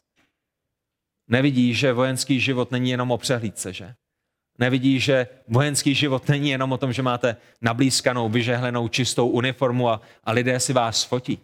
[1.28, 3.94] Nevidí, že vojenský život není jenom o přehlídce, že?
[4.58, 10.00] Nevidí, že vojenský život není jenom o tom, že máte nablízkanou, vyžehlenou, čistou uniformu a,
[10.24, 11.38] a lidé si vás fotí.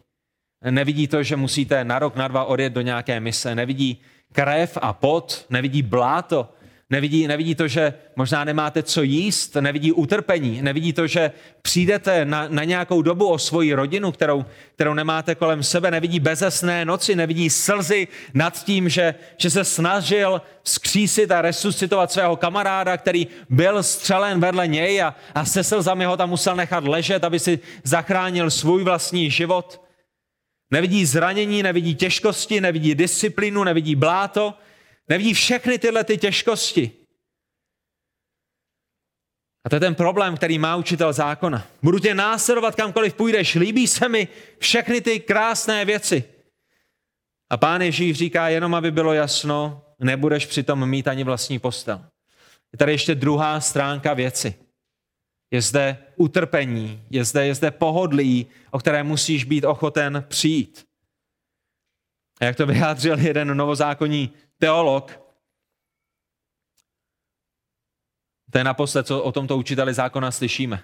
[0.71, 3.55] Nevidí to, že musíte na rok, na dva odjet do nějaké mise.
[3.55, 4.01] Nevidí
[4.33, 6.49] krev a pot, nevidí bláto,
[6.93, 12.49] Nevidí, nevidí to, že možná nemáte co jíst, nevidí utrpení, nevidí to, že přijdete na,
[12.49, 17.51] na nějakou dobu o svoji rodinu, kterou, kterou nemáte kolem sebe, nevidí bezesné noci, nevidí
[17.51, 24.41] slzy nad tím, že, že se snažil skřísit a resuscitovat svého kamaráda, který byl střelen
[24.41, 28.85] vedle něj a, a se slzami ho tam musel nechat ležet, aby si zachránil svůj
[28.85, 29.81] vlastní život.
[30.71, 34.55] Nevidí zranění, nevidí těžkosti, nevidí disciplínu, nevidí bláto,
[35.09, 36.91] Nevidí všechny tyhle ty těžkosti.
[39.65, 41.67] A to je ten problém, který má učitel zákona.
[41.83, 43.55] Budu tě následovat kamkoliv půjdeš.
[43.55, 46.25] Líbí se mi všechny ty krásné věci.
[47.51, 52.07] A pán Ježíš říká, jenom aby bylo jasno, nebudeš přitom mít ani vlastní postel.
[52.73, 54.55] Je tady ještě druhá stránka věci.
[55.51, 60.85] Je zde utrpení, je zde, je zde pohodlí, o které musíš být ochoten přijít.
[62.41, 64.33] A jak to vyjádřil jeden novozákonní
[64.63, 65.21] teolog,
[68.51, 70.83] to je naposled, co o tomto učiteli zákona slyšíme.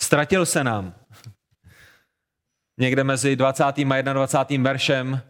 [0.00, 0.94] Ztratil se nám.
[2.78, 3.64] Někde mezi 20.
[3.64, 4.64] a 21.
[4.64, 5.22] veršem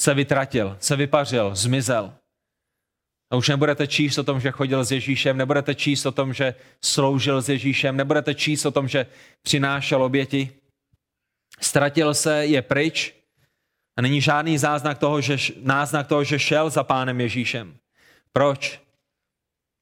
[0.00, 2.14] se vytratil, se vypařil, zmizel.
[3.30, 6.54] A už nebudete číst o tom, že chodil s Ježíšem, nebudete číst o tom, že
[6.84, 9.06] sloužil s Ježíšem, nebudete číst o tom, že
[9.42, 10.52] přinášel oběti.
[11.60, 13.17] Ztratil se, je pryč
[13.98, 17.78] a není žádný záznak toho, že, náznak toho, že šel za pánem Ježíšem.
[18.32, 18.80] Proč?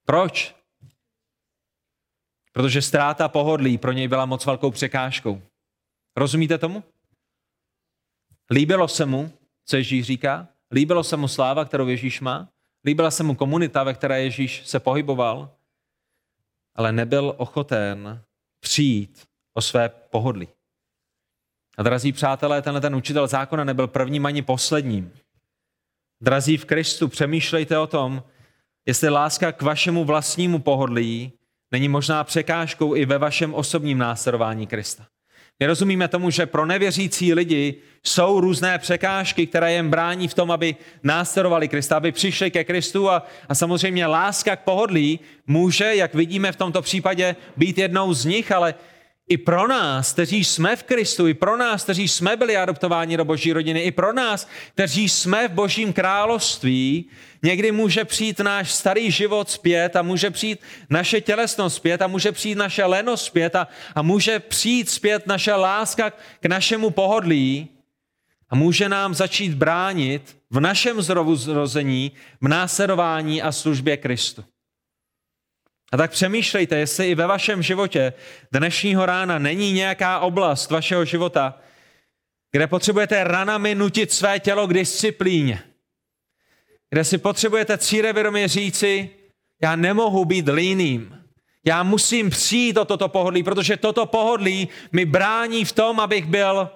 [0.07, 0.55] Proč?
[2.52, 5.42] Protože ztráta pohodlí pro něj byla moc velkou překážkou.
[6.16, 6.85] Rozumíte tomu?
[8.50, 9.33] Líbilo se mu,
[9.64, 10.48] co Ježíš říká?
[10.72, 12.48] Líbilo se mu sláva, kterou Ježíš má?
[12.85, 15.57] Líbila se mu komunita, ve které Ježíš se pohyboval?
[16.74, 18.24] Ale nebyl ochoten
[18.61, 20.48] přijít o své pohodlí.
[21.77, 25.12] A drazí přátelé, tenhle ten učitel zákona nebyl prvním ani posledním.
[26.21, 28.23] Drazí v Kristu, přemýšlejte o tom,
[28.87, 31.33] jestli láska k vašemu vlastnímu pohodlí
[31.73, 35.07] není možná překážkou i ve vašem osobním následování Krista.
[35.61, 40.51] My rozumíme tomu, že pro nevěřící lidi jsou různé překážky, které jim brání v tom,
[40.51, 46.15] aby následovali Krista, aby přišli ke Kristu a, a samozřejmě láska k pohodlí může, jak
[46.15, 48.75] vidíme v tomto případě, být jednou z nich, ale
[49.29, 53.25] i pro nás, kteří jsme v Kristu, i pro nás, kteří jsme byli adoptováni do
[53.25, 57.11] boží rodiny, i pro nás, kteří jsme v božím království,
[57.43, 60.61] někdy může přijít náš starý život zpět a může přijít
[60.91, 65.55] naše tělesnost zpět a může přijít naše lenost zpět a, a může přijít zpět naše
[65.55, 66.11] láska
[66.41, 67.69] k našemu pohodlí
[68.49, 74.45] a může nám začít bránit v našem zrovu zrození, v následování a službě Kristu.
[75.92, 78.12] A tak přemýšlejte, jestli i ve vašem životě
[78.53, 81.61] dnešního rána není nějaká oblast vašeho života,
[82.53, 85.62] kde potřebujete ranami nutit své tělo k disciplíně.
[86.90, 89.11] Kde si potřebujete círevědomě říci,
[89.62, 91.25] já nemohu být líným.
[91.66, 96.70] Já musím přijít o toto pohodlí, protože toto pohodlí mi brání v tom, abych byl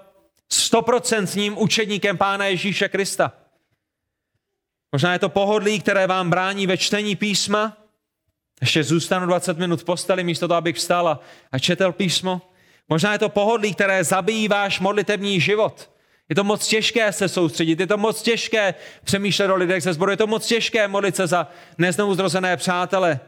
[0.53, 3.33] stoprocentním učedníkem Pána Ježíše Krista.
[4.92, 7.80] Možná je to pohodlí, které vám brání ve čtení písma,
[8.61, 11.09] ještě zůstanu 20 minut v posteli místo toho, abych vstal
[11.53, 12.40] a, četl písmo.
[12.88, 15.90] Možná je to pohodlí, které zabíjí váš modlitební život.
[16.29, 20.11] Je to moc těžké se soustředit, je to moc těžké přemýšlet o lidech ze sboru,
[20.11, 23.20] je to moc těžké modlit se za neznovu zrozené přátele.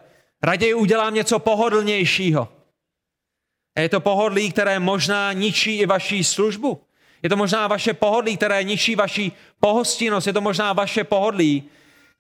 [0.43, 2.49] Raději udělám něco pohodlnějšího.
[3.77, 6.81] A je to pohodlí, které možná ničí i vaší službu.
[7.23, 10.27] Je to možná vaše pohodlí, které ničí vaší pohostinnost.
[10.27, 11.63] Je to možná vaše pohodlí,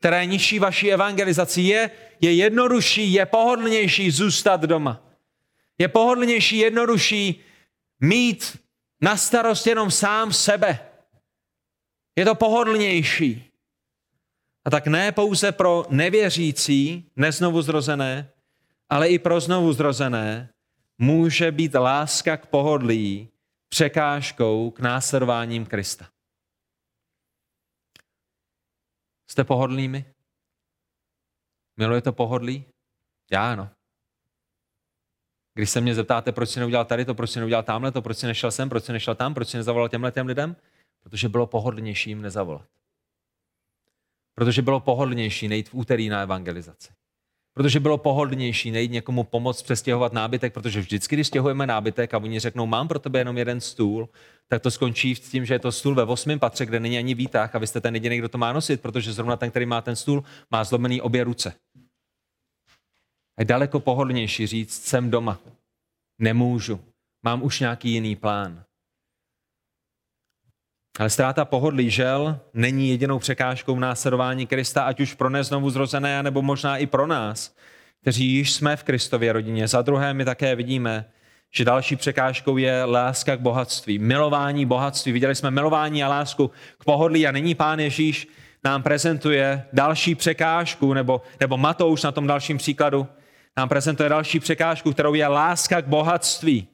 [0.02, 5.02] které ničí vaší evangelizaci, je, je jednodušší, je pohodlnější zůstat doma.
[5.78, 7.40] Je pohodlnější, jednodušší
[8.00, 8.58] mít
[9.00, 10.78] na starost jenom sám sebe.
[12.18, 13.44] Je to pohodlnější.
[14.64, 18.30] A tak ne pouze pro nevěřící, neznovu zrozené,
[18.90, 20.48] ale i pro znovu zrozené
[20.98, 23.28] může být láska k pohodlí
[23.68, 26.06] překážkou k následováním Krista.
[29.32, 30.14] Jste pohodlnými?
[31.76, 32.64] Milujete pohodlí?
[33.30, 33.70] Já ano.
[35.54, 38.18] Když se mě zeptáte, proč si neudělal tady to, proč si neudělal tamhle to, proč
[38.18, 40.56] si nešel sem, proč si nešel tam, proč si nezavolal těmhle těm lidem,
[41.00, 42.68] protože bylo pohodlnější jim nezavolat.
[44.34, 46.92] Protože bylo pohodlnější nejít v úterý na evangelizaci.
[47.54, 52.40] Protože bylo pohodlnější nejít někomu pomoct přestěhovat nábytek, protože vždycky, když stěhujeme nábytek a oni
[52.40, 54.08] řeknou, mám pro tebe jenom jeden stůl,
[54.48, 57.14] tak to skončí s tím, že je to stůl ve osmém patře, kde není ani
[57.14, 59.80] výtah a vy jste ten jediný, kdo to má nosit, protože zrovna ten, který má
[59.80, 61.54] ten stůl, má zlomený obě ruce.
[63.36, 65.38] A je daleko pohodlnější říct, jsem doma,
[66.18, 66.80] nemůžu,
[67.22, 68.64] mám už nějaký jiný plán.
[70.98, 76.22] Ale ztráta pohodlí žel není jedinou překážkou v následování Krista, ať už pro neznovu zrozené,
[76.22, 77.54] nebo možná i pro nás,
[78.00, 79.68] kteří již jsme v Kristově rodině.
[79.68, 81.04] Za druhé my také vidíme,
[81.50, 85.12] že další překážkou je láska k bohatství, milování bohatství.
[85.12, 88.28] Viděli jsme milování a lásku k pohodlí a nyní pán Ježíš
[88.64, 93.06] nám prezentuje další překážku, nebo, nebo Matouš na tom dalším příkladu
[93.56, 96.68] nám prezentuje další překážku, kterou je láska k bohatství.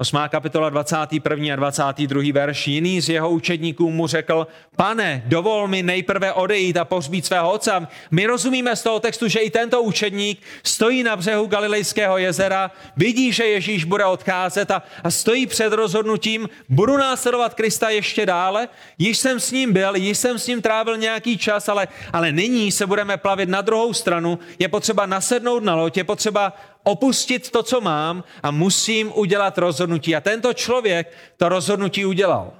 [0.00, 0.18] 8.
[0.28, 1.52] kapitola 21.
[1.52, 2.22] a 22.
[2.32, 2.66] verš.
[2.66, 7.86] Jiný z jeho učedníků mu řekl, pane, dovol mi nejprve odejít a pohřbít svého otce.
[8.10, 13.32] My rozumíme z toho textu, že i tento učedník stojí na břehu Galilejského jezera, vidí,
[13.32, 18.68] že Ježíš bude odcházet a, a stojí před rozhodnutím, budu následovat Krista ještě dále.
[18.98, 22.72] Již jsem s ním byl, již jsem s ním trávil nějaký čas, ale, ale nyní
[22.72, 24.38] se budeme plavit na druhou stranu.
[24.58, 26.52] Je potřeba nasednout na loď, je potřeba
[26.88, 30.16] opustit to, co mám a musím udělat rozhodnutí.
[30.16, 32.52] A tento člověk to rozhodnutí udělal.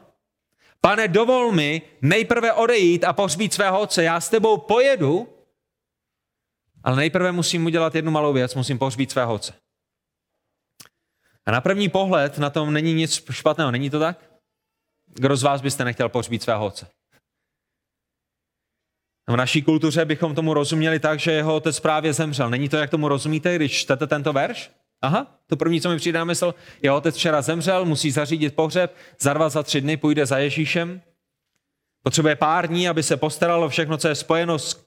[0.81, 4.05] Pane, dovol mi nejprve odejít a pohřbít svého otce.
[4.05, 5.29] Já s tebou pojedu,
[6.85, 9.53] ale nejprve musím udělat jednu malou věc, musím pohřbít svého otce.
[11.47, 14.31] A na první pohled na tom není nic špatného, není to tak?
[15.07, 16.87] Kdo z vás byste nechtěl pohřbít svého otce?
[19.29, 22.51] V naší kultuře bychom tomu rozuměli tak, že jeho otec právě zemřel.
[22.51, 24.71] Není to, jak tomu rozumíte, když čtete tento verš?
[25.03, 28.97] Aha, to první, co mi přijde na mysl, jeho otec včera zemřel, musí zařídit pohřeb,
[29.21, 31.01] za dva, za tři dny půjde za Ježíšem.
[32.03, 34.85] Potřebuje pár dní, aby se postaralo všechno, co je spojeno s,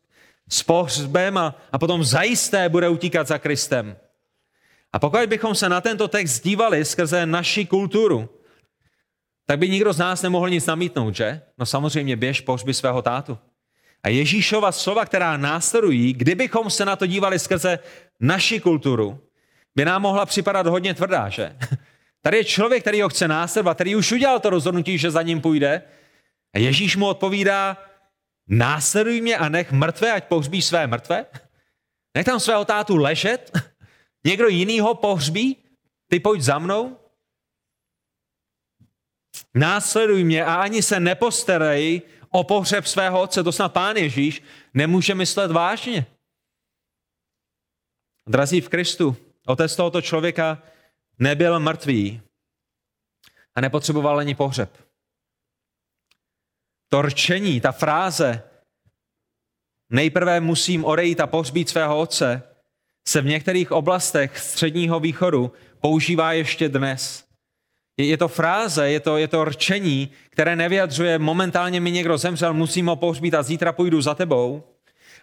[0.50, 3.98] s pohřbem a, a potom zajisté bude utíkat za Kristem.
[4.94, 8.30] A pokud bychom se na tento text dívali skrze naši kulturu,
[9.46, 11.42] tak by nikdo z nás nemohl nic namítnout, že?
[11.58, 13.38] No samozřejmě běž pohřby svého tátu.
[14.04, 17.80] A Ježíšova slova, která následují, kdybychom se na to dívali skrze
[18.20, 19.28] naši kulturu,
[19.76, 21.58] by nám mohla připadat hodně tvrdá, že?
[22.22, 25.42] Tady je člověk, který ho chce následovat, který už udělal to rozhodnutí, že za ním
[25.42, 25.84] půjde.
[26.56, 27.78] A Ježíš mu odpovídá,
[28.48, 31.26] následuj mě a nech mrtvé, ať pohřbí své mrtvé.
[32.18, 33.52] Nech tam svého tátu ležet,
[34.26, 35.58] někdo jiný ho pohřbí,
[36.08, 36.98] ty pojď za mnou.
[39.56, 45.16] Následuj mě a ani se nepostarej o pohřeb svého otce, to snad pán Ježíš nemůže
[45.16, 46.06] myslet vážně.
[48.28, 50.64] Drazí v Kristu, otec tohoto člověka
[51.20, 52.22] nebyl mrtvý
[53.56, 54.92] a nepotřeboval ani pohřeb.
[56.90, 58.44] To rčení, ta fráze,
[59.90, 62.44] nejprve musím odejít a pohřbít svého otce,
[63.08, 67.31] se v některých oblastech středního východu používá ještě dnes.
[67.98, 72.88] Je to fráze, je to, je to rčení, které nevyjadřuje momentálně mi někdo zemřel, musím
[72.88, 74.64] ho pohřbít a zítra půjdu za tebou.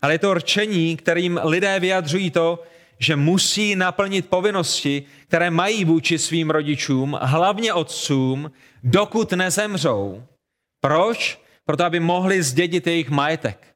[0.02, 2.62] Ale je to rčení, kterým lidé vyjadřují to,
[2.98, 8.50] že musí naplnit povinnosti, které mají vůči svým rodičům, hlavně otcům,
[8.82, 10.22] dokud nezemřou.
[10.80, 11.40] Proč?
[11.64, 13.66] Proto, aby mohli zdědit jejich majetek.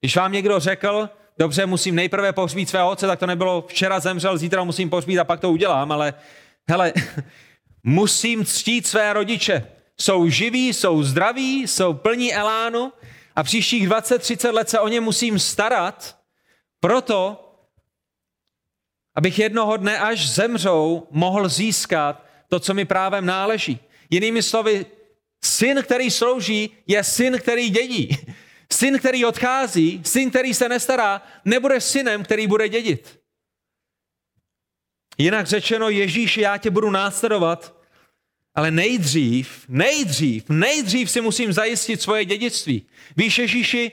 [0.00, 4.38] Když vám někdo řekl, dobře, musím nejprve pohřbít svého otce, tak to nebylo včera zemřel,
[4.38, 6.14] zítra musím pohřbít a pak to udělám, ale
[6.70, 6.92] hele,
[7.82, 9.66] Musím ctít své rodiče.
[10.00, 12.92] Jsou živí, jsou zdraví, jsou plní elánu
[13.36, 16.18] a příštích 20-30 let se o ně musím starat,
[16.80, 17.46] proto,
[19.14, 23.80] abych jednoho dne, až zemřou, mohl získat to, co mi právem náleží.
[24.10, 24.86] Jinými slovy,
[25.44, 28.18] syn, který slouží, je syn, který dědí.
[28.72, 33.19] Syn, který odchází, syn, který se nestará, nebude synem, který bude dědit.
[35.18, 37.74] Jinak řečeno, Ježíš, já tě budu následovat,
[38.54, 42.86] ale nejdřív, nejdřív, nejdřív si musím zajistit svoje dědictví.
[43.16, 43.92] Víš, Ježíši,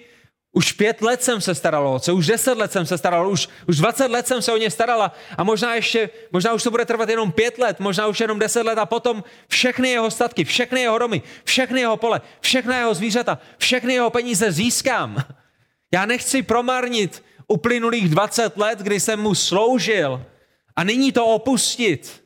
[0.51, 3.49] už pět let jsem se staral o otce, už deset let jsem se staral, už,
[3.68, 6.86] už dvacet let jsem se o ně starala a možná ještě, možná už to bude
[6.86, 10.82] trvat jenom pět let, možná už jenom deset let a potom všechny jeho statky, všechny
[10.82, 15.24] jeho domy, všechny jeho pole, všechny jeho zvířata, všechny jeho peníze získám.
[15.93, 20.26] Já nechci promarnit uplynulých 20 let, kdy jsem mu sloužil,
[20.78, 22.23] a nyní to opustit.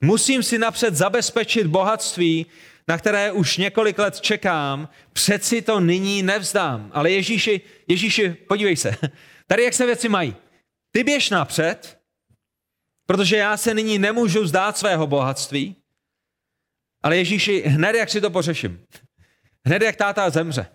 [0.00, 2.46] Musím si napřed zabezpečit bohatství,
[2.88, 6.90] na které už několik let čekám, přeci to nyní nevzdám.
[6.94, 8.96] Ale Ježíši, Ježíši, podívej se,
[9.46, 10.36] tady jak se věci mají.
[10.90, 11.96] Ty běž napřed,
[13.06, 15.76] Protože já se nyní nemůžu zdát svého bohatství,
[17.02, 18.84] ale Ježíši, hned jak si to pořeším,
[19.66, 20.66] hned jak táta zemře,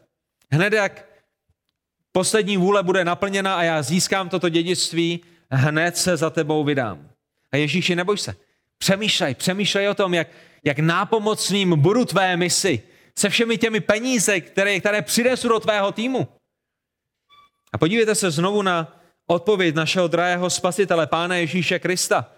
[0.51, 1.05] hned jak
[2.11, 7.09] poslední vůle bude naplněna a já získám toto dědictví, hned se za tebou vydám.
[7.51, 8.35] A Ježíši, neboj se.
[8.77, 10.27] Přemýšlej, přemýšlej o tom, jak,
[10.63, 12.83] jak nápomocným budu tvé misi
[13.19, 16.27] se všemi těmi peníze, které, které přinesu do tvého týmu.
[17.73, 22.31] A podívejte se znovu na odpověď našeho drahého spasitele, Pána Ježíše Krista.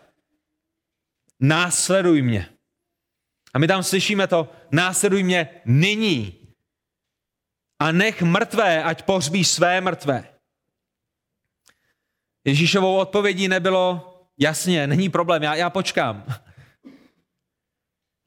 [1.39, 2.49] Následuj mě.
[3.53, 6.47] A my tam slyšíme to, následuj mě nyní.
[7.79, 10.32] A nech mrtvé, ať pohřbí své mrtvé.
[12.45, 16.23] Ježíšovou odpovědí nebylo, jasně, není problém, já, já počkám.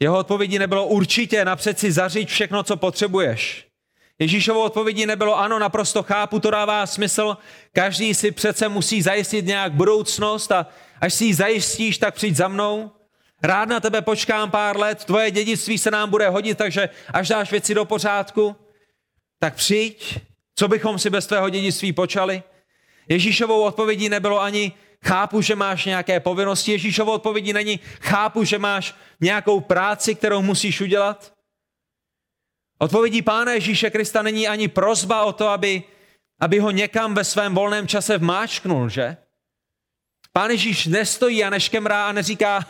[0.00, 3.66] Jeho odpovědí nebylo určitě napřed si zařiď všechno, co potřebuješ.
[4.18, 7.36] Ježíšovou odpovědí nebylo ano, naprosto chápu, to dává smysl.
[7.72, 10.66] Každý si přece musí zajistit nějak budoucnost a
[11.00, 12.90] až si ji zajistíš, tak přijď za mnou.
[13.42, 17.50] Rád na tebe počkám pár let, tvoje dědictví se nám bude hodit, takže až dáš
[17.50, 18.56] věci do pořádku,
[19.38, 20.18] tak přijď,
[20.54, 22.42] co bychom si bez tvého dědictví počali.
[23.08, 24.72] Ježíšovou odpovědí nebylo ani
[25.04, 26.72] chápu, že máš nějaké povinnosti.
[26.72, 31.32] Ježíšovou odpovědí není chápu, že máš nějakou práci, kterou musíš udělat.
[32.78, 35.82] Odpovědí Pána Ježíše Krista není ani prozba o to, aby,
[36.40, 39.16] aby ho někam ve svém volném čase vmáčknul, že?
[40.32, 42.66] Pán Ježíš nestojí a neškemrá a neříká,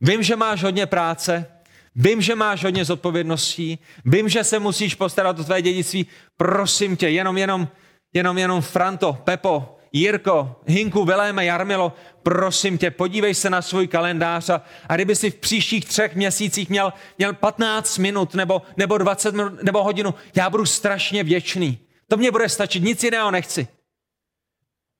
[0.00, 1.50] vím, že máš hodně práce,
[1.94, 6.06] vím, že máš hodně zodpovědností, vím, že se musíš postarat o tvé dědictví,
[6.36, 7.68] prosím tě, jenom, jenom,
[8.14, 11.92] jenom, jenom Franto, Pepo, Jirko, Hinku, Veléme, Jarmilo,
[12.22, 16.68] prosím tě, podívej se na svůj kalendář a, a kdyby si v příštích třech měsících
[16.68, 21.78] měl, měl 15 minut nebo, nebo 20 minut nebo hodinu, já budu strašně věčný.
[22.08, 23.68] To mě bude stačit, nic jiného nechci.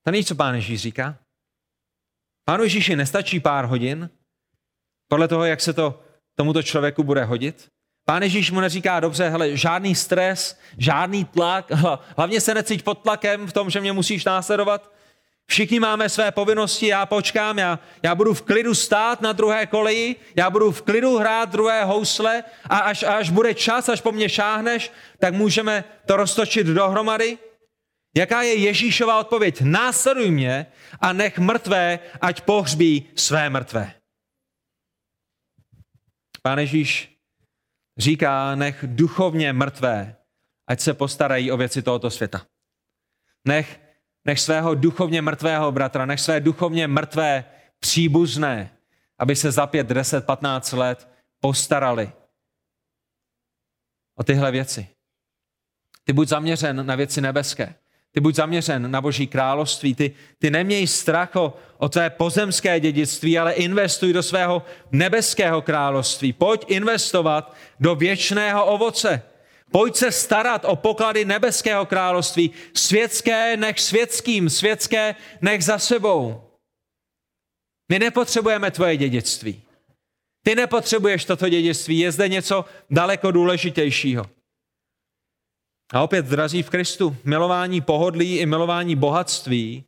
[0.04, 1.18] To není, co pán Ježíš říká.
[2.44, 4.10] Pánu Ježíši nestačí pár hodin,
[5.08, 6.02] podle toho, jak se to
[6.34, 7.68] tomuto člověku bude hodit.
[8.04, 11.70] Pán Ježíš mu neříká, dobře, hele, žádný stres, žádný tlak,
[12.16, 14.94] hlavně se necíť pod tlakem v tom, že mě musíš následovat.
[15.46, 20.16] Všichni máme své povinnosti, já počkám, já, já budu v klidu stát na druhé koleji,
[20.36, 24.28] já budu v klidu hrát druhé housle a až, až bude čas, až po mně
[24.28, 27.38] šáhneš, tak můžeme to roztočit dohromady.
[28.16, 29.60] Jaká je Ježíšova odpověď?
[29.60, 30.66] Následuj mě
[31.00, 33.94] a nech mrtvé, ať pohřbí své mrtvé.
[36.42, 37.13] Pán Ježíš
[37.96, 40.16] Říká, nech duchovně mrtvé,
[40.66, 42.46] ať se postarají o věci tohoto světa.
[43.44, 43.80] Nech,
[44.24, 47.44] nech svého duchovně mrtvého bratra, nech své duchovně mrtvé
[47.78, 48.70] příbuzné,
[49.18, 51.08] aby se za pět, deset, patnáct let
[51.40, 52.12] postarali
[54.14, 54.88] o tyhle věci.
[56.04, 57.74] Ty buď zaměřen na věci nebeské.
[58.14, 63.38] Ty buď zaměřen na Boží království, ty, ty neměj strach o, o tvé pozemské dědictví,
[63.38, 64.62] ale investuj do svého
[64.92, 66.32] nebeského království.
[66.32, 69.22] Pojď investovat do věčného ovoce.
[69.70, 72.50] Pojď se starat o poklady nebeského království.
[72.74, 76.42] Světské nech světským, světské nech za sebou.
[77.88, 79.62] My nepotřebujeme tvoje dědictví.
[80.44, 84.24] Ty nepotřebuješ toto dědictví, je zde něco daleko důležitějšího.
[85.94, 89.84] A opět, drazí v Kristu, milování pohodlí i milování bohatství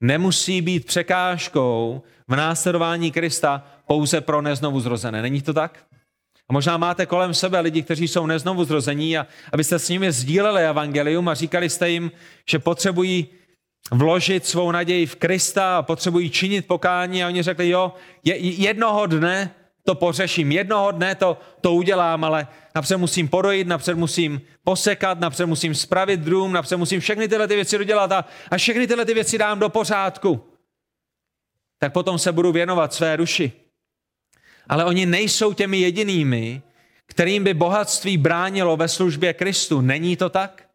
[0.00, 5.22] nemusí být překážkou v následování Krista pouze pro neznovu zrozené.
[5.22, 5.78] Není to tak?
[6.48, 10.62] A možná máte kolem sebe lidi, kteří jsou neznovu zrození a abyste s nimi sdíleli
[10.62, 12.10] evangelium a říkali jste jim,
[12.48, 13.26] že potřebují
[13.92, 17.94] vložit svou naději v Krista a potřebují činit pokání a oni řekli, jo,
[18.24, 19.54] jednoho dne
[19.84, 25.46] to pořeším, jednoho dne to, to udělám, ale napřed musím podojit, napřed musím posekat, napřed
[25.46, 29.14] musím spravit dům, napřed musím všechny tyhle ty věci dodělat a, a všechny tyhle ty
[29.14, 30.44] věci dám do pořádku.
[31.78, 33.52] Tak potom se budu věnovat své duši.
[34.68, 36.62] Ale oni nejsou těmi jedinými,
[37.06, 39.80] kterým by bohatství bránilo ve službě Kristu.
[39.80, 40.69] Není to tak?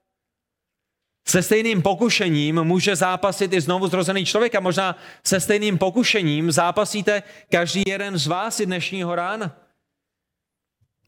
[1.27, 7.23] Se stejným pokušením může zápasit i znovu zrozený člověk a možná se stejným pokušením zápasíte
[7.49, 9.57] každý jeden z vás i dnešního rána.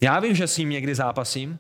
[0.02, 1.60] Já vím, že s ním někdy zápasím.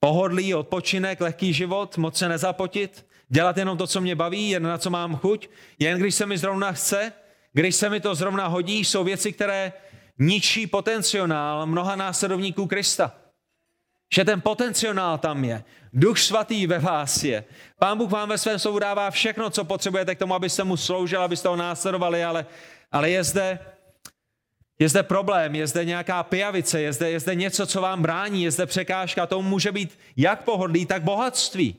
[0.00, 4.78] Pohodlý, odpočinek, lehký život, moc se nezapotit, dělat jenom to, co mě baví, jen na
[4.78, 5.48] co mám chuť,
[5.78, 7.12] jen když se mi zrovna chce,
[7.52, 9.72] když se mi to zrovna hodí, jsou věci, které
[10.18, 13.21] ničí potenciál mnoha následovníků Krista.
[14.12, 15.64] Že ten potenciál tam je.
[15.92, 17.44] Duch svatý ve vás je.
[17.78, 21.24] Pán Bůh vám ve svém slovu dává všechno, co potřebujete k tomu, abyste mu sloužili,
[21.24, 22.46] abyste ho následovali, ale,
[22.92, 23.58] ale je zde
[24.78, 28.42] je zde problém, je zde nějaká pijavice, je zde, je zde něco, co vám brání,
[28.42, 31.76] je zde překážka, to může být jak pohodlí, tak bohatství.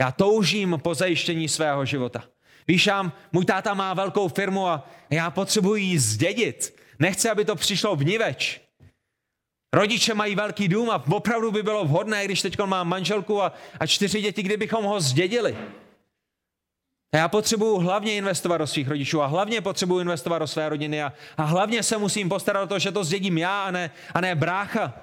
[0.00, 2.24] Já toužím po zajištění svého života.
[2.66, 6.76] Píšám, můj táta má velkou firmu a já potřebuji ji zdědit.
[6.98, 8.67] Nechci, aby to přišlo v niveč.
[9.72, 13.86] Rodiče mají velký dům a opravdu by bylo vhodné, když teď mám manželku a, a
[13.86, 15.56] čtyři děti, kdybychom ho zdědili.
[17.12, 21.02] A já potřebuji hlavně investovat do svých rodičů a hlavně potřebuji investovat do své rodiny
[21.02, 24.20] a, a hlavně se musím postarat o to, že to zdědím já a ne, a
[24.20, 24.94] ne brácha.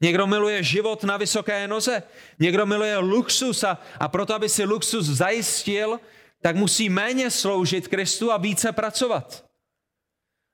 [0.00, 2.02] Někdo miluje život na vysoké noze,
[2.38, 6.00] někdo miluje luxus a, a proto, aby si luxus zajistil,
[6.40, 9.51] tak musí méně sloužit Kristu a více pracovat.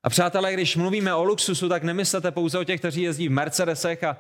[0.03, 4.05] A přátelé, když mluvíme o luxusu, tak nemyslete pouze o těch, kteří jezdí v Mercedesech
[4.05, 4.17] a,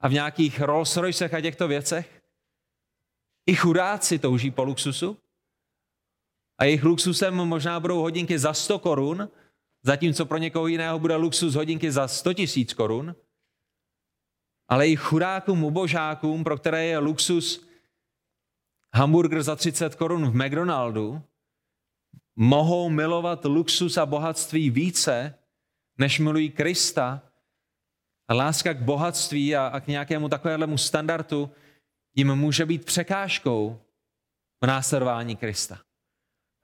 [0.00, 2.22] a v nějakých Rolls Roycech a těchto věcech.
[3.46, 5.18] I chudáci touží po luxusu.
[6.58, 9.28] A jejich luxusem možná budou hodinky za 100 korun,
[9.82, 13.14] zatímco pro někoho jiného bude luxus hodinky za 100 tisíc korun.
[14.68, 17.66] Ale i chudákům, ubožákům, pro které je luxus
[18.94, 21.22] hamburger za 30 korun v McDonaldu,
[22.42, 25.34] mohou milovat luxus a bohatství více,
[25.98, 27.22] než milují Krista.
[28.28, 31.50] A láska k bohatství a, a k nějakému takovému standardu
[32.14, 33.80] jim může být překážkou
[34.62, 35.80] v následování Krista.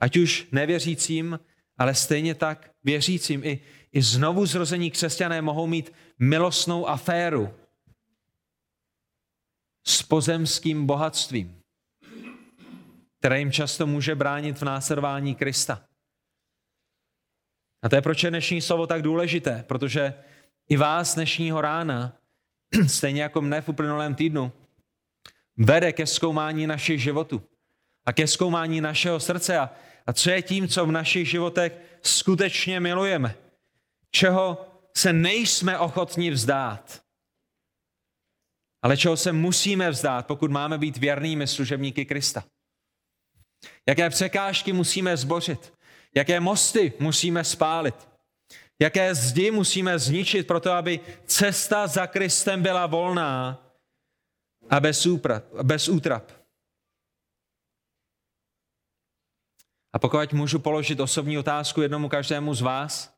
[0.00, 1.40] Ať už nevěřícím,
[1.78, 3.44] ale stejně tak věřícím.
[3.44, 3.60] I,
[3.92, 7.54] i znovu zrození křesťané mohou mít milostnou aféru
[9.86, 11.62] s pozemským bohatstvím
[13.26, 15.84] které jim často může bránit v následování Krista.
[17.82, 20.14] A to je proč je dnešní slovo tak důležité, protože
[20.68, 22.16] i vás dnešního rána,
[22.86, 24.52] stejně jako mne v uplynulém týdnu,
[25.56, 27.42] vede ke zkoumání našich životů
[28.04, 29.70] a ke zkoumání našeho srdce a,
[30.06, 33.34] a co je tím, co v našich životech skutečně milujeme,
[34.10, 37.02] čeho se nejsme ochotni vzdát,
[38.82, 42.44] ale čeho se musíme vzdát, pokud máme být věrnými služebníky Krista.
[43.88, 45.74] Jaké překážky musíme zbořit.
[46.14, 48.08] Jaké mosty musíme spálit.
[48.80, 53.62] Jaké zdi musíme zničit proto, aby cesta za Kristem byla volná
[54.70, 56.32] a bez, úprap, bez útrap.
[59.92, 63.16] A pokud můžu položit osobní otázku jednomu každému z vás,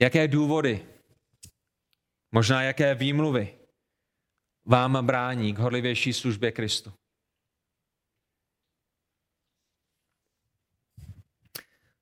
[0.00, 0.86] jaké důvody,
[2.32, 3.58] možná jaké výmluvy
[4.64, 6.92] vám brání k horlivější službě Kristu?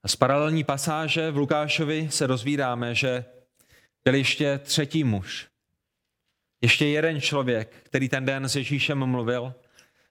[0.05, 3.25] A z paralelní pasáže v Lukášovi se dozvídáme, že
[4.05, 5.49] byl ještě třetí muž.
[6.63, 9.55] Ještě jeden člověk, který ten den s Ježíšem mluvil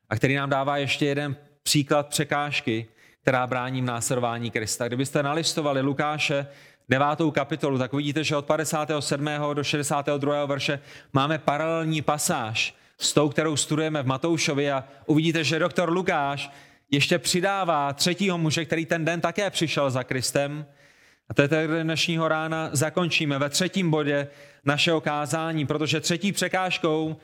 [0.10, 2.88] a který nám dává ještě jeden příklad překážky,
[3.22, 4.88] která brání v následování Krista.
[4.88, 6.48] Kdybyste nalistovali Lukáše
[6.90, 9.28] devátou kapitolu, tak uvidíte, že od 57.
[9.54, 10.46] do 62.
[10.46, 10.80] verše
[11.14, 16.52] máme paralelní pasáž s tou, kterou studujeme v Matoušovi a uvidíte, že doktor Lukáš
[16.92, 20.66] ještě přidává třetího muže, který ten den také přišel za Kristem.
[21.30, 24.28] A to je tedy dnešního rána zakončíme ve třetím bodě
[24.66, 27.18] našeho kázání, protože třetí překážkou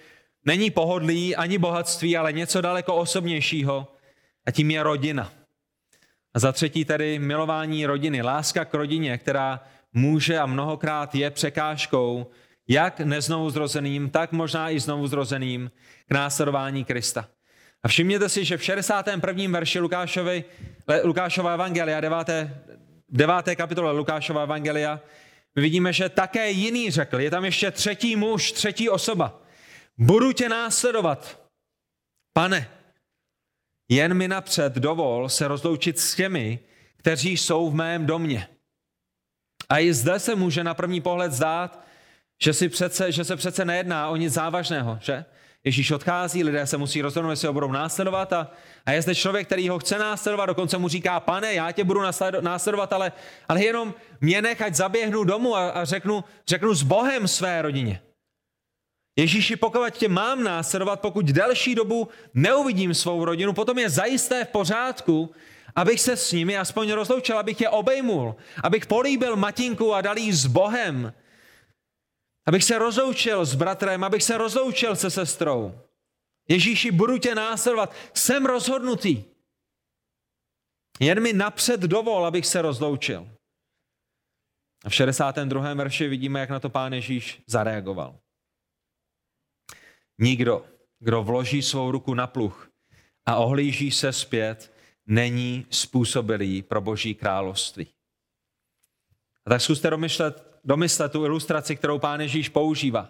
[0.45, 3.88] není pohodlí ani bohatství, ale něco daleko osobnějšího
[4.45, 5.32] a tím je rodina.
[6.34, 9.63] A za třetí tedy milování rodiny, láska k rodině, která
[9.93, 12.28] může a mnohokrát je překážkou
[12.68, 15.72] jak neznovu zrozeným, tak možná i znovu zrozeným
[16.07, 17.28] k následování Krista.
[17.86, 19.47] A všimněte si, že v 61.
[19.49, 20.43] verši Lukášovi,
[21.03, 22.29] Lukášova evangelia, 9.
[23.09, 23.55] 9.
[23.55, 25.01] kapitole Lukášova evangelia,
[25.55, 29.41] my vidíme, že také jiný řekl, je tam ještě třetí muž, třetí osoba.
[29.97, 31.41] Budu tě následovat,
[32.33, 32.69] pane,
[33.89, 36.59] jen mi napřed dovol se rozloučit s těmi,
[36.97, 38.47] kteří jsou v mém domě.
[39.69, 41.86] A i zde se může na první pohled zdát,
[42.43, 45.25] že, si přece, že se přece nejedná o nic závažného, že?
[45.66, 48.51] Ježíš odchází, lidé se musí rozhodnout, jestli ho budou následovat a,
[48.86, 52.01] a je zde člověk, který ho chce následovat, dokonce mu říká, pane, já tě budu
[52.41, 53.11] následovat, ale,
[53.49, 58.01] ale jenom mě nechať zaběhnu domů a, a řeknu, řeknu s Bohem své rodině.
[59.20, 64.49] Ježíši, pokud tě mám následovat, pokud delší dobu neuvidím svou rodinu, potom je zajisté v
[64.49, 65.32] pořádku,
[65.76, 70.34] abych se s nimi aspoň rozloučil, abych je obejmul, abych políbil matinku a dal jí
[70.34, 71.13] s Bohem,
[72.48, 75.82] Abych se rozloučil s bratrem, abych se rozloučil se sestrou.
[76.50, 77.93] Ježíši, budu tě následovat.
[78.14, 79.24] Jsem rozhodnutý.
[81.00, 83.30] Jen mi napřed dovol, abych se rozloučil.
[84.86, 85.74] A v 62.
[85.74, 88.20] verši vidíme, jak na to pán Ježíš zareagoval.
[90.18, 90.66] Nikdo,
[91.00, 92.72] kdo vloží svou ruku na pluh
[93.26, 94.74] a ohlíží se zpět,
[95.06, 97.88] není způsobilý pro boží království.
[99.46, 103.09] A tak zkuste domyšlet, domyslet tu ilustraci, kterou pán Ježíš používá.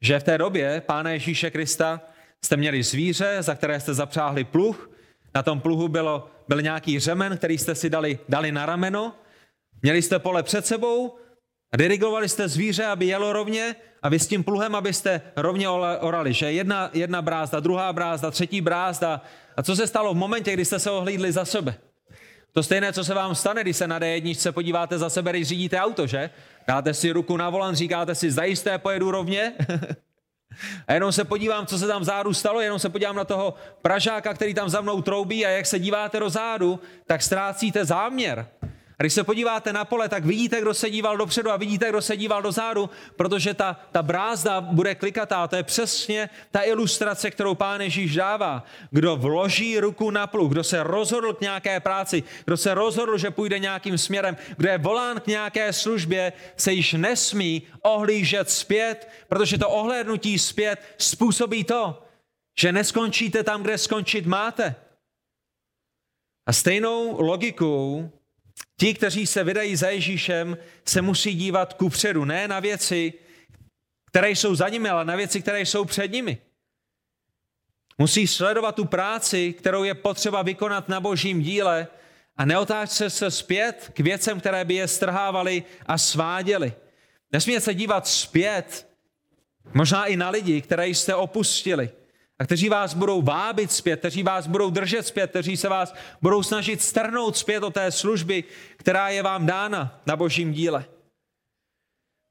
[0.00, 2.00] Že v té době pána Ježíše Krista
[2.44, 4.90] jste měli zvíře, za které jste zapřáhli pluh,
[5.34, 9.12] na tom pluhu bylo byl nějaký řemen, který jste si dali, dali na rameno,
[9.82, 11.18] měli jste pole před sebou
[11.76, 15.68] dirigovali jste zvíře, aby jelo rovně a vy s tím pluhem, abyste rovně
[16.00, 19.20] orali, že jedna, jedna brázda, druhá brázda, třetí brázda.
[19.56, 21.74] A co se stalo v momentě, kdy jste se ohlídli za sebe?
[22.56, 25.80] To stejné, co se vám stane, když se na D1 podíváte za sebe, když řídíte
[25.80, 26.30] auto, že?
[26.66, 29.52] Dáte si ruku na volan, říkáte si, zajisté pojedu rovně.
[30.88, 34.34] a jenom se podívám, co se tam vzadu stalo, jenom se podívám na toho Pražáka,
[34.34, 38.46] který tam za mnou troubí a jak se díváte do zádu, tak ztrácíte záměr.
[38.98, 42.02] A když se podíváte na pole, tak vidíte, kdo se díval dopředu a vidíte, kdo
[42.02, 45.48] se díval dozadu, protože ta, ta brázda bude klikatá.
[45.48, 48.64] To je přesně ta ilustrace, kterou pán Ježíš dává.
[48.90, 53.30] Kdo vloží ruku na pluh, kdo se rozhodl k nějaké práci, kdo se rozhodl, že
[53.30, 59.58] půjde nějakým směrem, kdo je volán k nějaké službě, se již nesmí ohlížet zpět, protože
[59.58, 62.02] to ohlédnutí zpět způsobí to,
[62.58, 64.74] že neskončíte tam, kde skončit máte.
[66.46, 68.10] A stejnou logikou
[68.76, 73.12] Ti, kteří se vydají za Ježíšem, se musí dívat ku předu, ne na věci,
[74.06, 76.38] které jsou za nimi, ale na věci, které jsou před nimi.
[77.98, 81.88] Musí sledovat tu práci, kterou je potřeba vykonat na božím díle
[82.36, 86.72] a neotáčet se zpět k věcem, které by je strhávaly a sváděly.
[87.32, 88.88] Nesmí se dívat zpět,
[89.74, 91.90] možná i na lidi, které jste opustili
[92.38, 96.42] a kteří vás budou vábit zpět, kteří vás budou držet zpět, kteří se vás budou
[96.42, 98.44] snažit strhnout zpět o té služby,
[98.76, 100.84] která je vám dána na božím díle.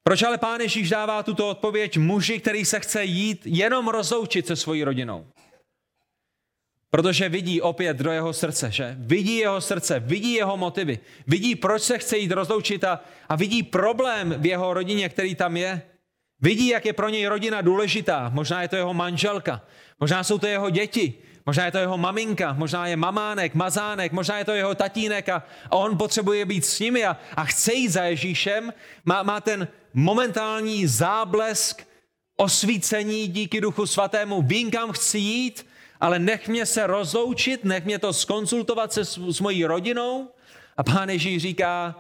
[0.04, 4.56] Proč ale pán Ježíš dává tuto odpověď muži, který se chce jít jenom rozloučit se
[4.56, 5.28] svojí rodinou?
[6.90, 8.96] Protože vidí opět do jeho srdce, že?
[9.00, 13.64] Vidí jeho srdce, vidí jeho motivy, vidí, proč se chce jít rozloučit a, a vidí
[13.64, 15.82] problém v jeho rodině, který tam je.
[16.42, 18.30] Vidí, jak je pro něj rodina důležitá.
[18.34, 19.62] Možná je to jeho manželka,
[20.00, 21.14] možná jsou to jeho děti,
[21.46, 25.44] možná je to jeho maminka, možná je mamánek, mazánek, možná je to jeho tatínek a,
[25.70, 28.74] on potřebuje být s nimi a, a chce jít za Ježíšem.
[29.06, 31.88] Má, má ten momentální záblesk
[32.38, 34.42] osvícení díky Duchu Svatému.
[34.42, 35.66] Vím, kam chci jít,
[36.00, 40.30] ale nech mě se rozloučit, nech mě to skonsultovat se s, s mojí rodinou.
[40.78, 41.96] A pán Ježíš říká,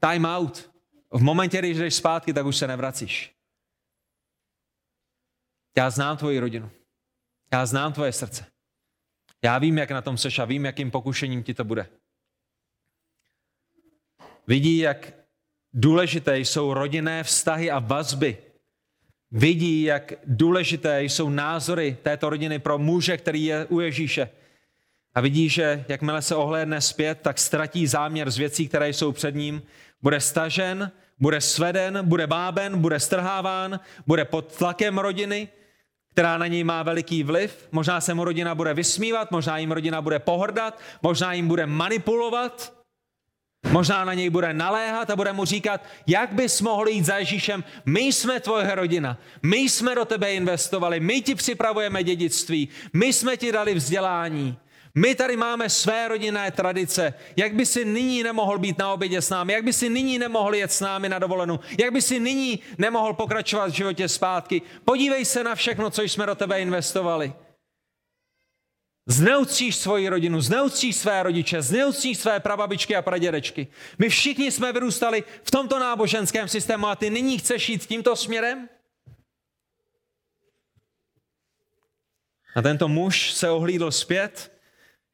[0.00, 0.70] time out.
[1.10, 3.33] V momentě, když jdeš zpátky, tak už se nevracíš.
[5.76, 6.70] Já znám tvoji rodinu.
[7.52, 8.46] Já znám tvoje srdce.
[9.42, 11.86] Já vím, jak na tom seš a vím, jakým pokušením ti to bude.
[14.46, 15.12] Vidí, jak
[15.72, 18.38] důležité jsou rodinné vztahy a vazby.
[19.30, 24.30] Vidí, jak důležité jsou názory této rodiny pro muže, který je u Ježíše.
[25.14, 29.34] A vidí, že jakmile se ohlédne zpět, tak ztratí záměr z věcí, které jsou před
[29.34, 29.62] ním.
[30.02, 35.48] Bude stažen, bude sveden, bude báben, bude strháván, bude pod tlakem rodiny,
[36.14, 37.68] která na něj má veliký vliv.
[37.72, 42.72] Možná se mu rodina bude vysmívat, možná jim rodina bude pohrdat, možná jim bude manipulovat,
[43.70, 47.64] možná na něj bude naléhat a bude mu říkat, jak bys mohl jít za Ježíšem,
[47.86, 53.36] my jsme tvoje rodina, my jsme do tebe investovali, my ti připravujeme dědictví, my jsme
[53.36, 54.56] ti dali vzdělání.
[54.94, 57.14] My tady máme své rodinné tradice.
[57.36, 59.52] Jak by si nyní nemohl být na obědě s námi?
[59.52, 61.60] Jak by si nyní nemohl jet s námi na dovolenou?
[61.78, 64.62] Jak by si nyní nemohl pokračovat v životě zpátky?
[64.84, 67.32] Podívej se na všechno, co jsme do tebe investovali.
[69.06, 73.66] Zneuctíš svoji rodinu, zneuctíš své rodiče, zneuctíš své prababičky a pradědečky.
[73.98, 78.68] My všichni jsme vyrůstali v tomto náboženském systému a ty nyní chceš jít tímto směrem?
[82.56, 84.53] A tento muž se ohlídl zpět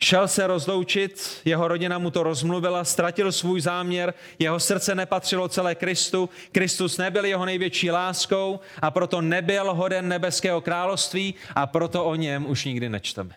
[0.04, 5.74] Šel se rozloučit, jeho rodina mu to rozmluvila, ztratil svůj záměr, jeho srdce nepatřilo celé
[5.74, 12.14] Kristu, Kristus nebyl jeho největší láskou a proto nebyl hoden nebeského království a proto o
[12.14, 13.36] něm už nikdy nečteme.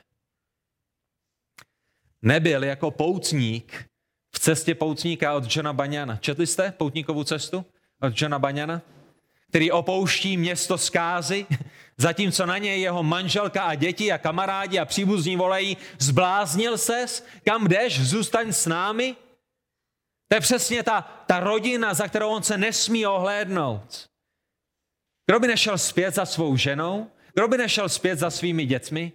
[2.21, 3.85] Nebyl jako poutník
[4.35, 6.17] v cestě poutníka od Johna Banyana.
[6.17, 7.65] Četli jste poutníkovou cestu
[8.01, 8.81] od Johna Banyana?
[9.49, 11.45] Který opouští město zkázy,
[11.97, 17.67] Zatímco na něj jeho manželka a děti a kamarádi a příbuzní volají, zbláznil ses, kam
[17.67, 19.15] jdeš, zůstaň s námi.
[20.27, 24.09] To je přesně ta, ta rodina, za kterou on se nesmí ohlédnout.
[25.25, 27.11] Kdo by nešel zpět za svou ženou?
[27.33, 29.11] Kdo by nešel zpět za svými dětmi?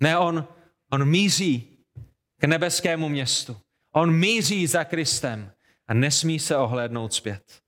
[0.00, 0.48] Ne, on,
[0.92, 1.78] on míří
[2.40, 3.56] k nebeskému městu.
[3.94, 5.52] On míří za Kristem
[5.88, 7.63] a nesmí se ohlédnout zpět.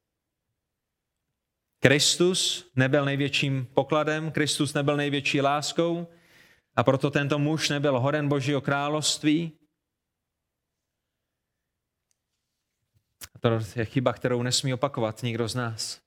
[1.87, 6.07] Kristus nebyl největším pokladem, Kristus nebyl největší láskou
[6.77, 9.53] a proto tento muž nebyl hoden Božího království.
[13.35, 16.01] A to je chyba, kterou nesmí opakovat nikdo z nás.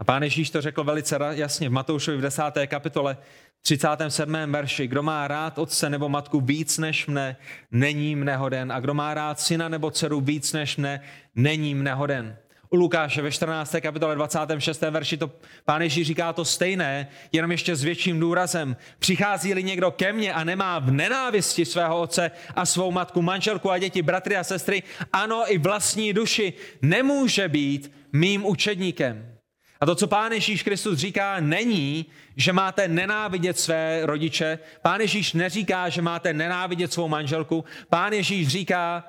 [0.00, 2.42] A pán Ježíš to řekl velice jasně v Matoušovi v 10.
[2.66, 3.16] kapitole
[3.62, 4.32] 37.
[4.52, 4.86] verši.
[4.86, 7.36] Kdo má rád otce nebo matku víc než mne,
[7.70, 8.72] není mne hoden.
[8.72, 11.00] A kdo má rád syna nebo dceru víc než mne,
[11.34, 12.38] není mne hoden.
[12.70, 13.76] U Lukáše ve 14.
[13.80, 14.80] kapitole 26.
[14.80, 15.30] verši to
[15.64, 18.76] pán Ježíš říká to stejné, jenom ještě s větším důrazem.
[18.98, 23.78] Přichází-li někdo ke mně a nemá v nenávisti svého otce a svou matku, manželku a
[23.78, 26.52] děti, bratry a sestry, ano i vlastní duši,
[26.82, 29.32] nemůže být mým učedníkem.
[29.80, 32.06] A to, co Pán Ježíš Kristus říká, není,
[32.36, 34.58] že máte nenávidět své rodiče.
[34.82, 37.64] Pán Ježíš neříká, že máte nenávidět svou manželku.
[37.90, 39.04] Pán Ježíš říká,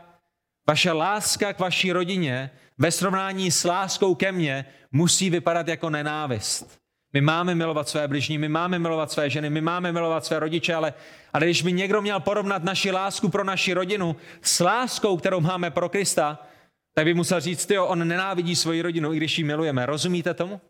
[0.67, 6.79] vaše láska k vaší rodině ve srovnání s láskou ke mně musí vypadat jako nenávist.
[7.13, 10.75] My máme milovat své bližní, my máme milovat své ženy, my máme milovat své rodiče,
[10.75, 10.93] ale,
[11.33, 15.71] ale když by někdo měl porovnat naši lásku pro naši rodinu s láskou, kterou máme
[15.71, 16.47] pro Krista,
[16.93, 19.85] tak by musel říct, jo, on nenávidí svoji rodinu, i když ji milujeme.
[19.85, 20.61] Rozumíte tomu?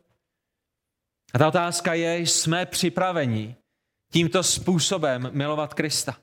[1.34, 3.56] A ta otázka je, jsme připraveni
[4.12, 6.18] tímto způsobem milovat Krista.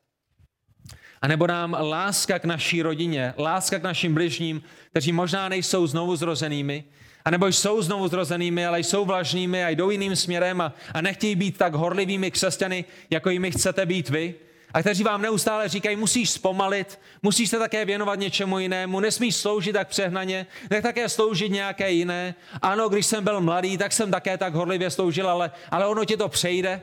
[1.25, 6.17] A nebo nám láska k naší rodině, láska k našim bližním, kteří možná nejsou znovu
[6.17, 6.85] zrozenými,
[7.25, 11.35] a nebo jsou znovu zrozenými, ale jsou vlažnými a jdou jiným směrem a, a nechtějí
[11.35, 14.35] být tak horlivými křesťany, jako jimi chcete být vy,
[14.75, 19.73] a kteří vám neustále říkají, musíš zpomalit, musíš se také věnovat něčemu jinému, nesmíš sloužit
[19.73, 22.35] tak přehnaně, nech také sloužit nějaké jiné.
[22.63, 26.17] Ano, když jsem byl mladý, tak jsem také tak horlivě sloužil, ale, ale ono ti
[26.17, 26.81] to přejde.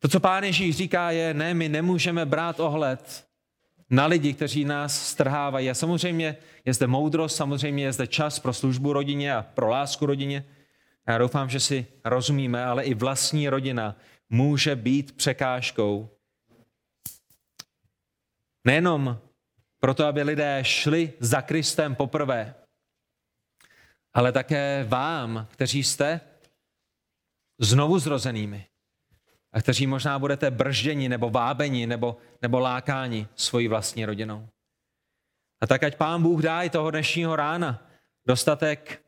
[0.00, 3.26] To, co pán Ježíš říká, je, ne, my nemůžeme brát ohled
[3.90, 5.70] na lidi, kteří nás strhávají.
[5.70, 10.06] A samozřejmě je zde moudrost, samozřejmě je zde čas pro službu rodině a pro lásku
[10.06, 10.44] rodině.
[11.08, 13.96] Já doufám, že si rozumíme, ale i vlastní rodina
[14.30, 16.10] může být překážkou.
[18.64, 19.18] Nejenom
[19.80, 22.54] proto, aby lidé šli za Kristem poprvé,
[24.12, 26.20] ale také vám, kteří jste
[27.58, 28.69] znovu zrozenými
[29.52, 34.48] a kteří možná budete bržděni nebo vábeni nebo, nebo lákáni svojí vlastní rodinou.
[35.60, 37.86] A tak ať Pán Bůh dá i toho dnešního rána
[38.26, 39.02] dostatek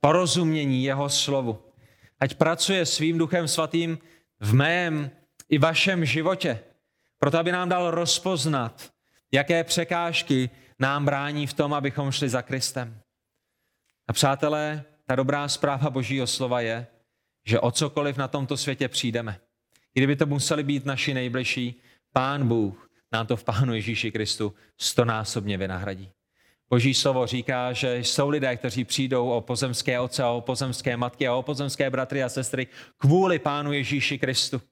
[0.00, 1.64] porozumění jeho slovu.
[2.20, 3.98] Ať pracuje svým duchem svatým
[4.40, 5.10] v mém
[5.48, 6.60] i vašem životě,
[7.18, 8.92] proto aby nám dal rozpoznat,
[9.32, 13.00] jaké překážky nám brání v tom, abychom šli za Kristem.
[14.08, 16.86] A přátelé, ta dobrá zpráva Božího slova je,
[17.46, 19.40] že o cokoliv na tomto světě přijdeme,
[19.94, 21.80] kdyby to museli být naši nejbližší,
[22.12, 26.10] Pán Bůh nám to v Pánu Ježíši Kristu stonásobně vynahradí.
[26.70, 31.34] Boží slovo říká, že jsou lidé, kteří přijdou o pozemské otce, o pozemské matky a
[31.34, 32.66] o pozemské bratry a sestry
[32.98, 34.62] kvůli Pánu Ježíši Kristu.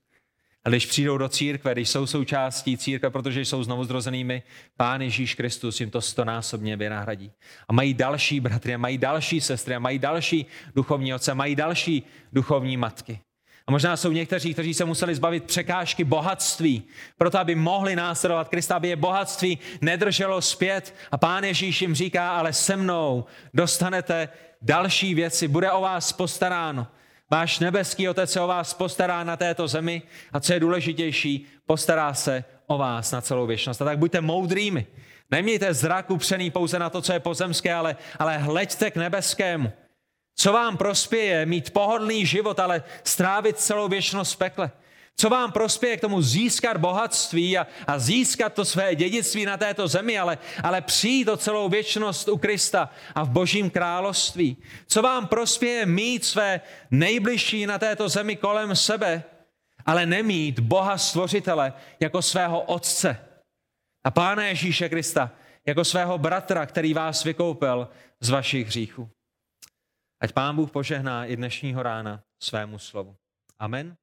[0.65, 4.43] A když přijdou do církve, když jsou součástí církve, protože jsou znovu zrozenými,
[4.77, 7.33] Pán Ježíš Kristus jim to stonásobně vynahradí.
[7.69, 12.03] A mají další bratry, a mají další sestry, a mají další duchovní otce, mají další
[12.33, 13.21] duchovní matky.
[13.69, 16.83] A možná jsou někteří, kteří se museli zbavit překážky bohatství,
[17.19, 20.95] proto aby mohli následovat Krista, aby je bohatství nedrželo zpět.
[21.11, 24.29] A pán Ježíš jim říká, ale se mnou dostanete
[24.63, 26.87] další věci, bude o vás postaráno.
[27.31, 30.03] Váš nebeský otec se o vás postará na této zemi
[30.33, 33.83] a co je důležitější, postará se o vás na celou věčnost.
[33.83, 34.87] A tak buďte moudrými.
[35.31, 39.73] Nemějte zrak upřený pouze na to, co je pozemské, ale, ale hleďte k nebeskému.
[40.41, 44.71] Co vám prospěje mít pohodlný život, ale strávit celou věčnost v pekle?
[45.17, 49.89] Co vám prospěje k tomu získat bohatství a, a získat to své dědictví na této
[49.89, 54.57] zemi, ale, ale přijít o celou věčnost u Krista a v božím království?
[54.87, 56.61] Co vám prospěje mít své
[56.91, 59.23] nejbližší na této zemi kolem sebe,
[59.87, 63.19] ale nemít Boha stvořitele jako svého otce
[64.05, 65.31] a Pána Ježíše Krista
[65.67, 67.89] jako svého bratra, který vás vykoupil
[68.21, 69.11] z vašich hříchů?
[70.21, 73.17] Ať Pán Bůh požehná i dnešního rána svému slovu.
[73.59, 73.97] Amen.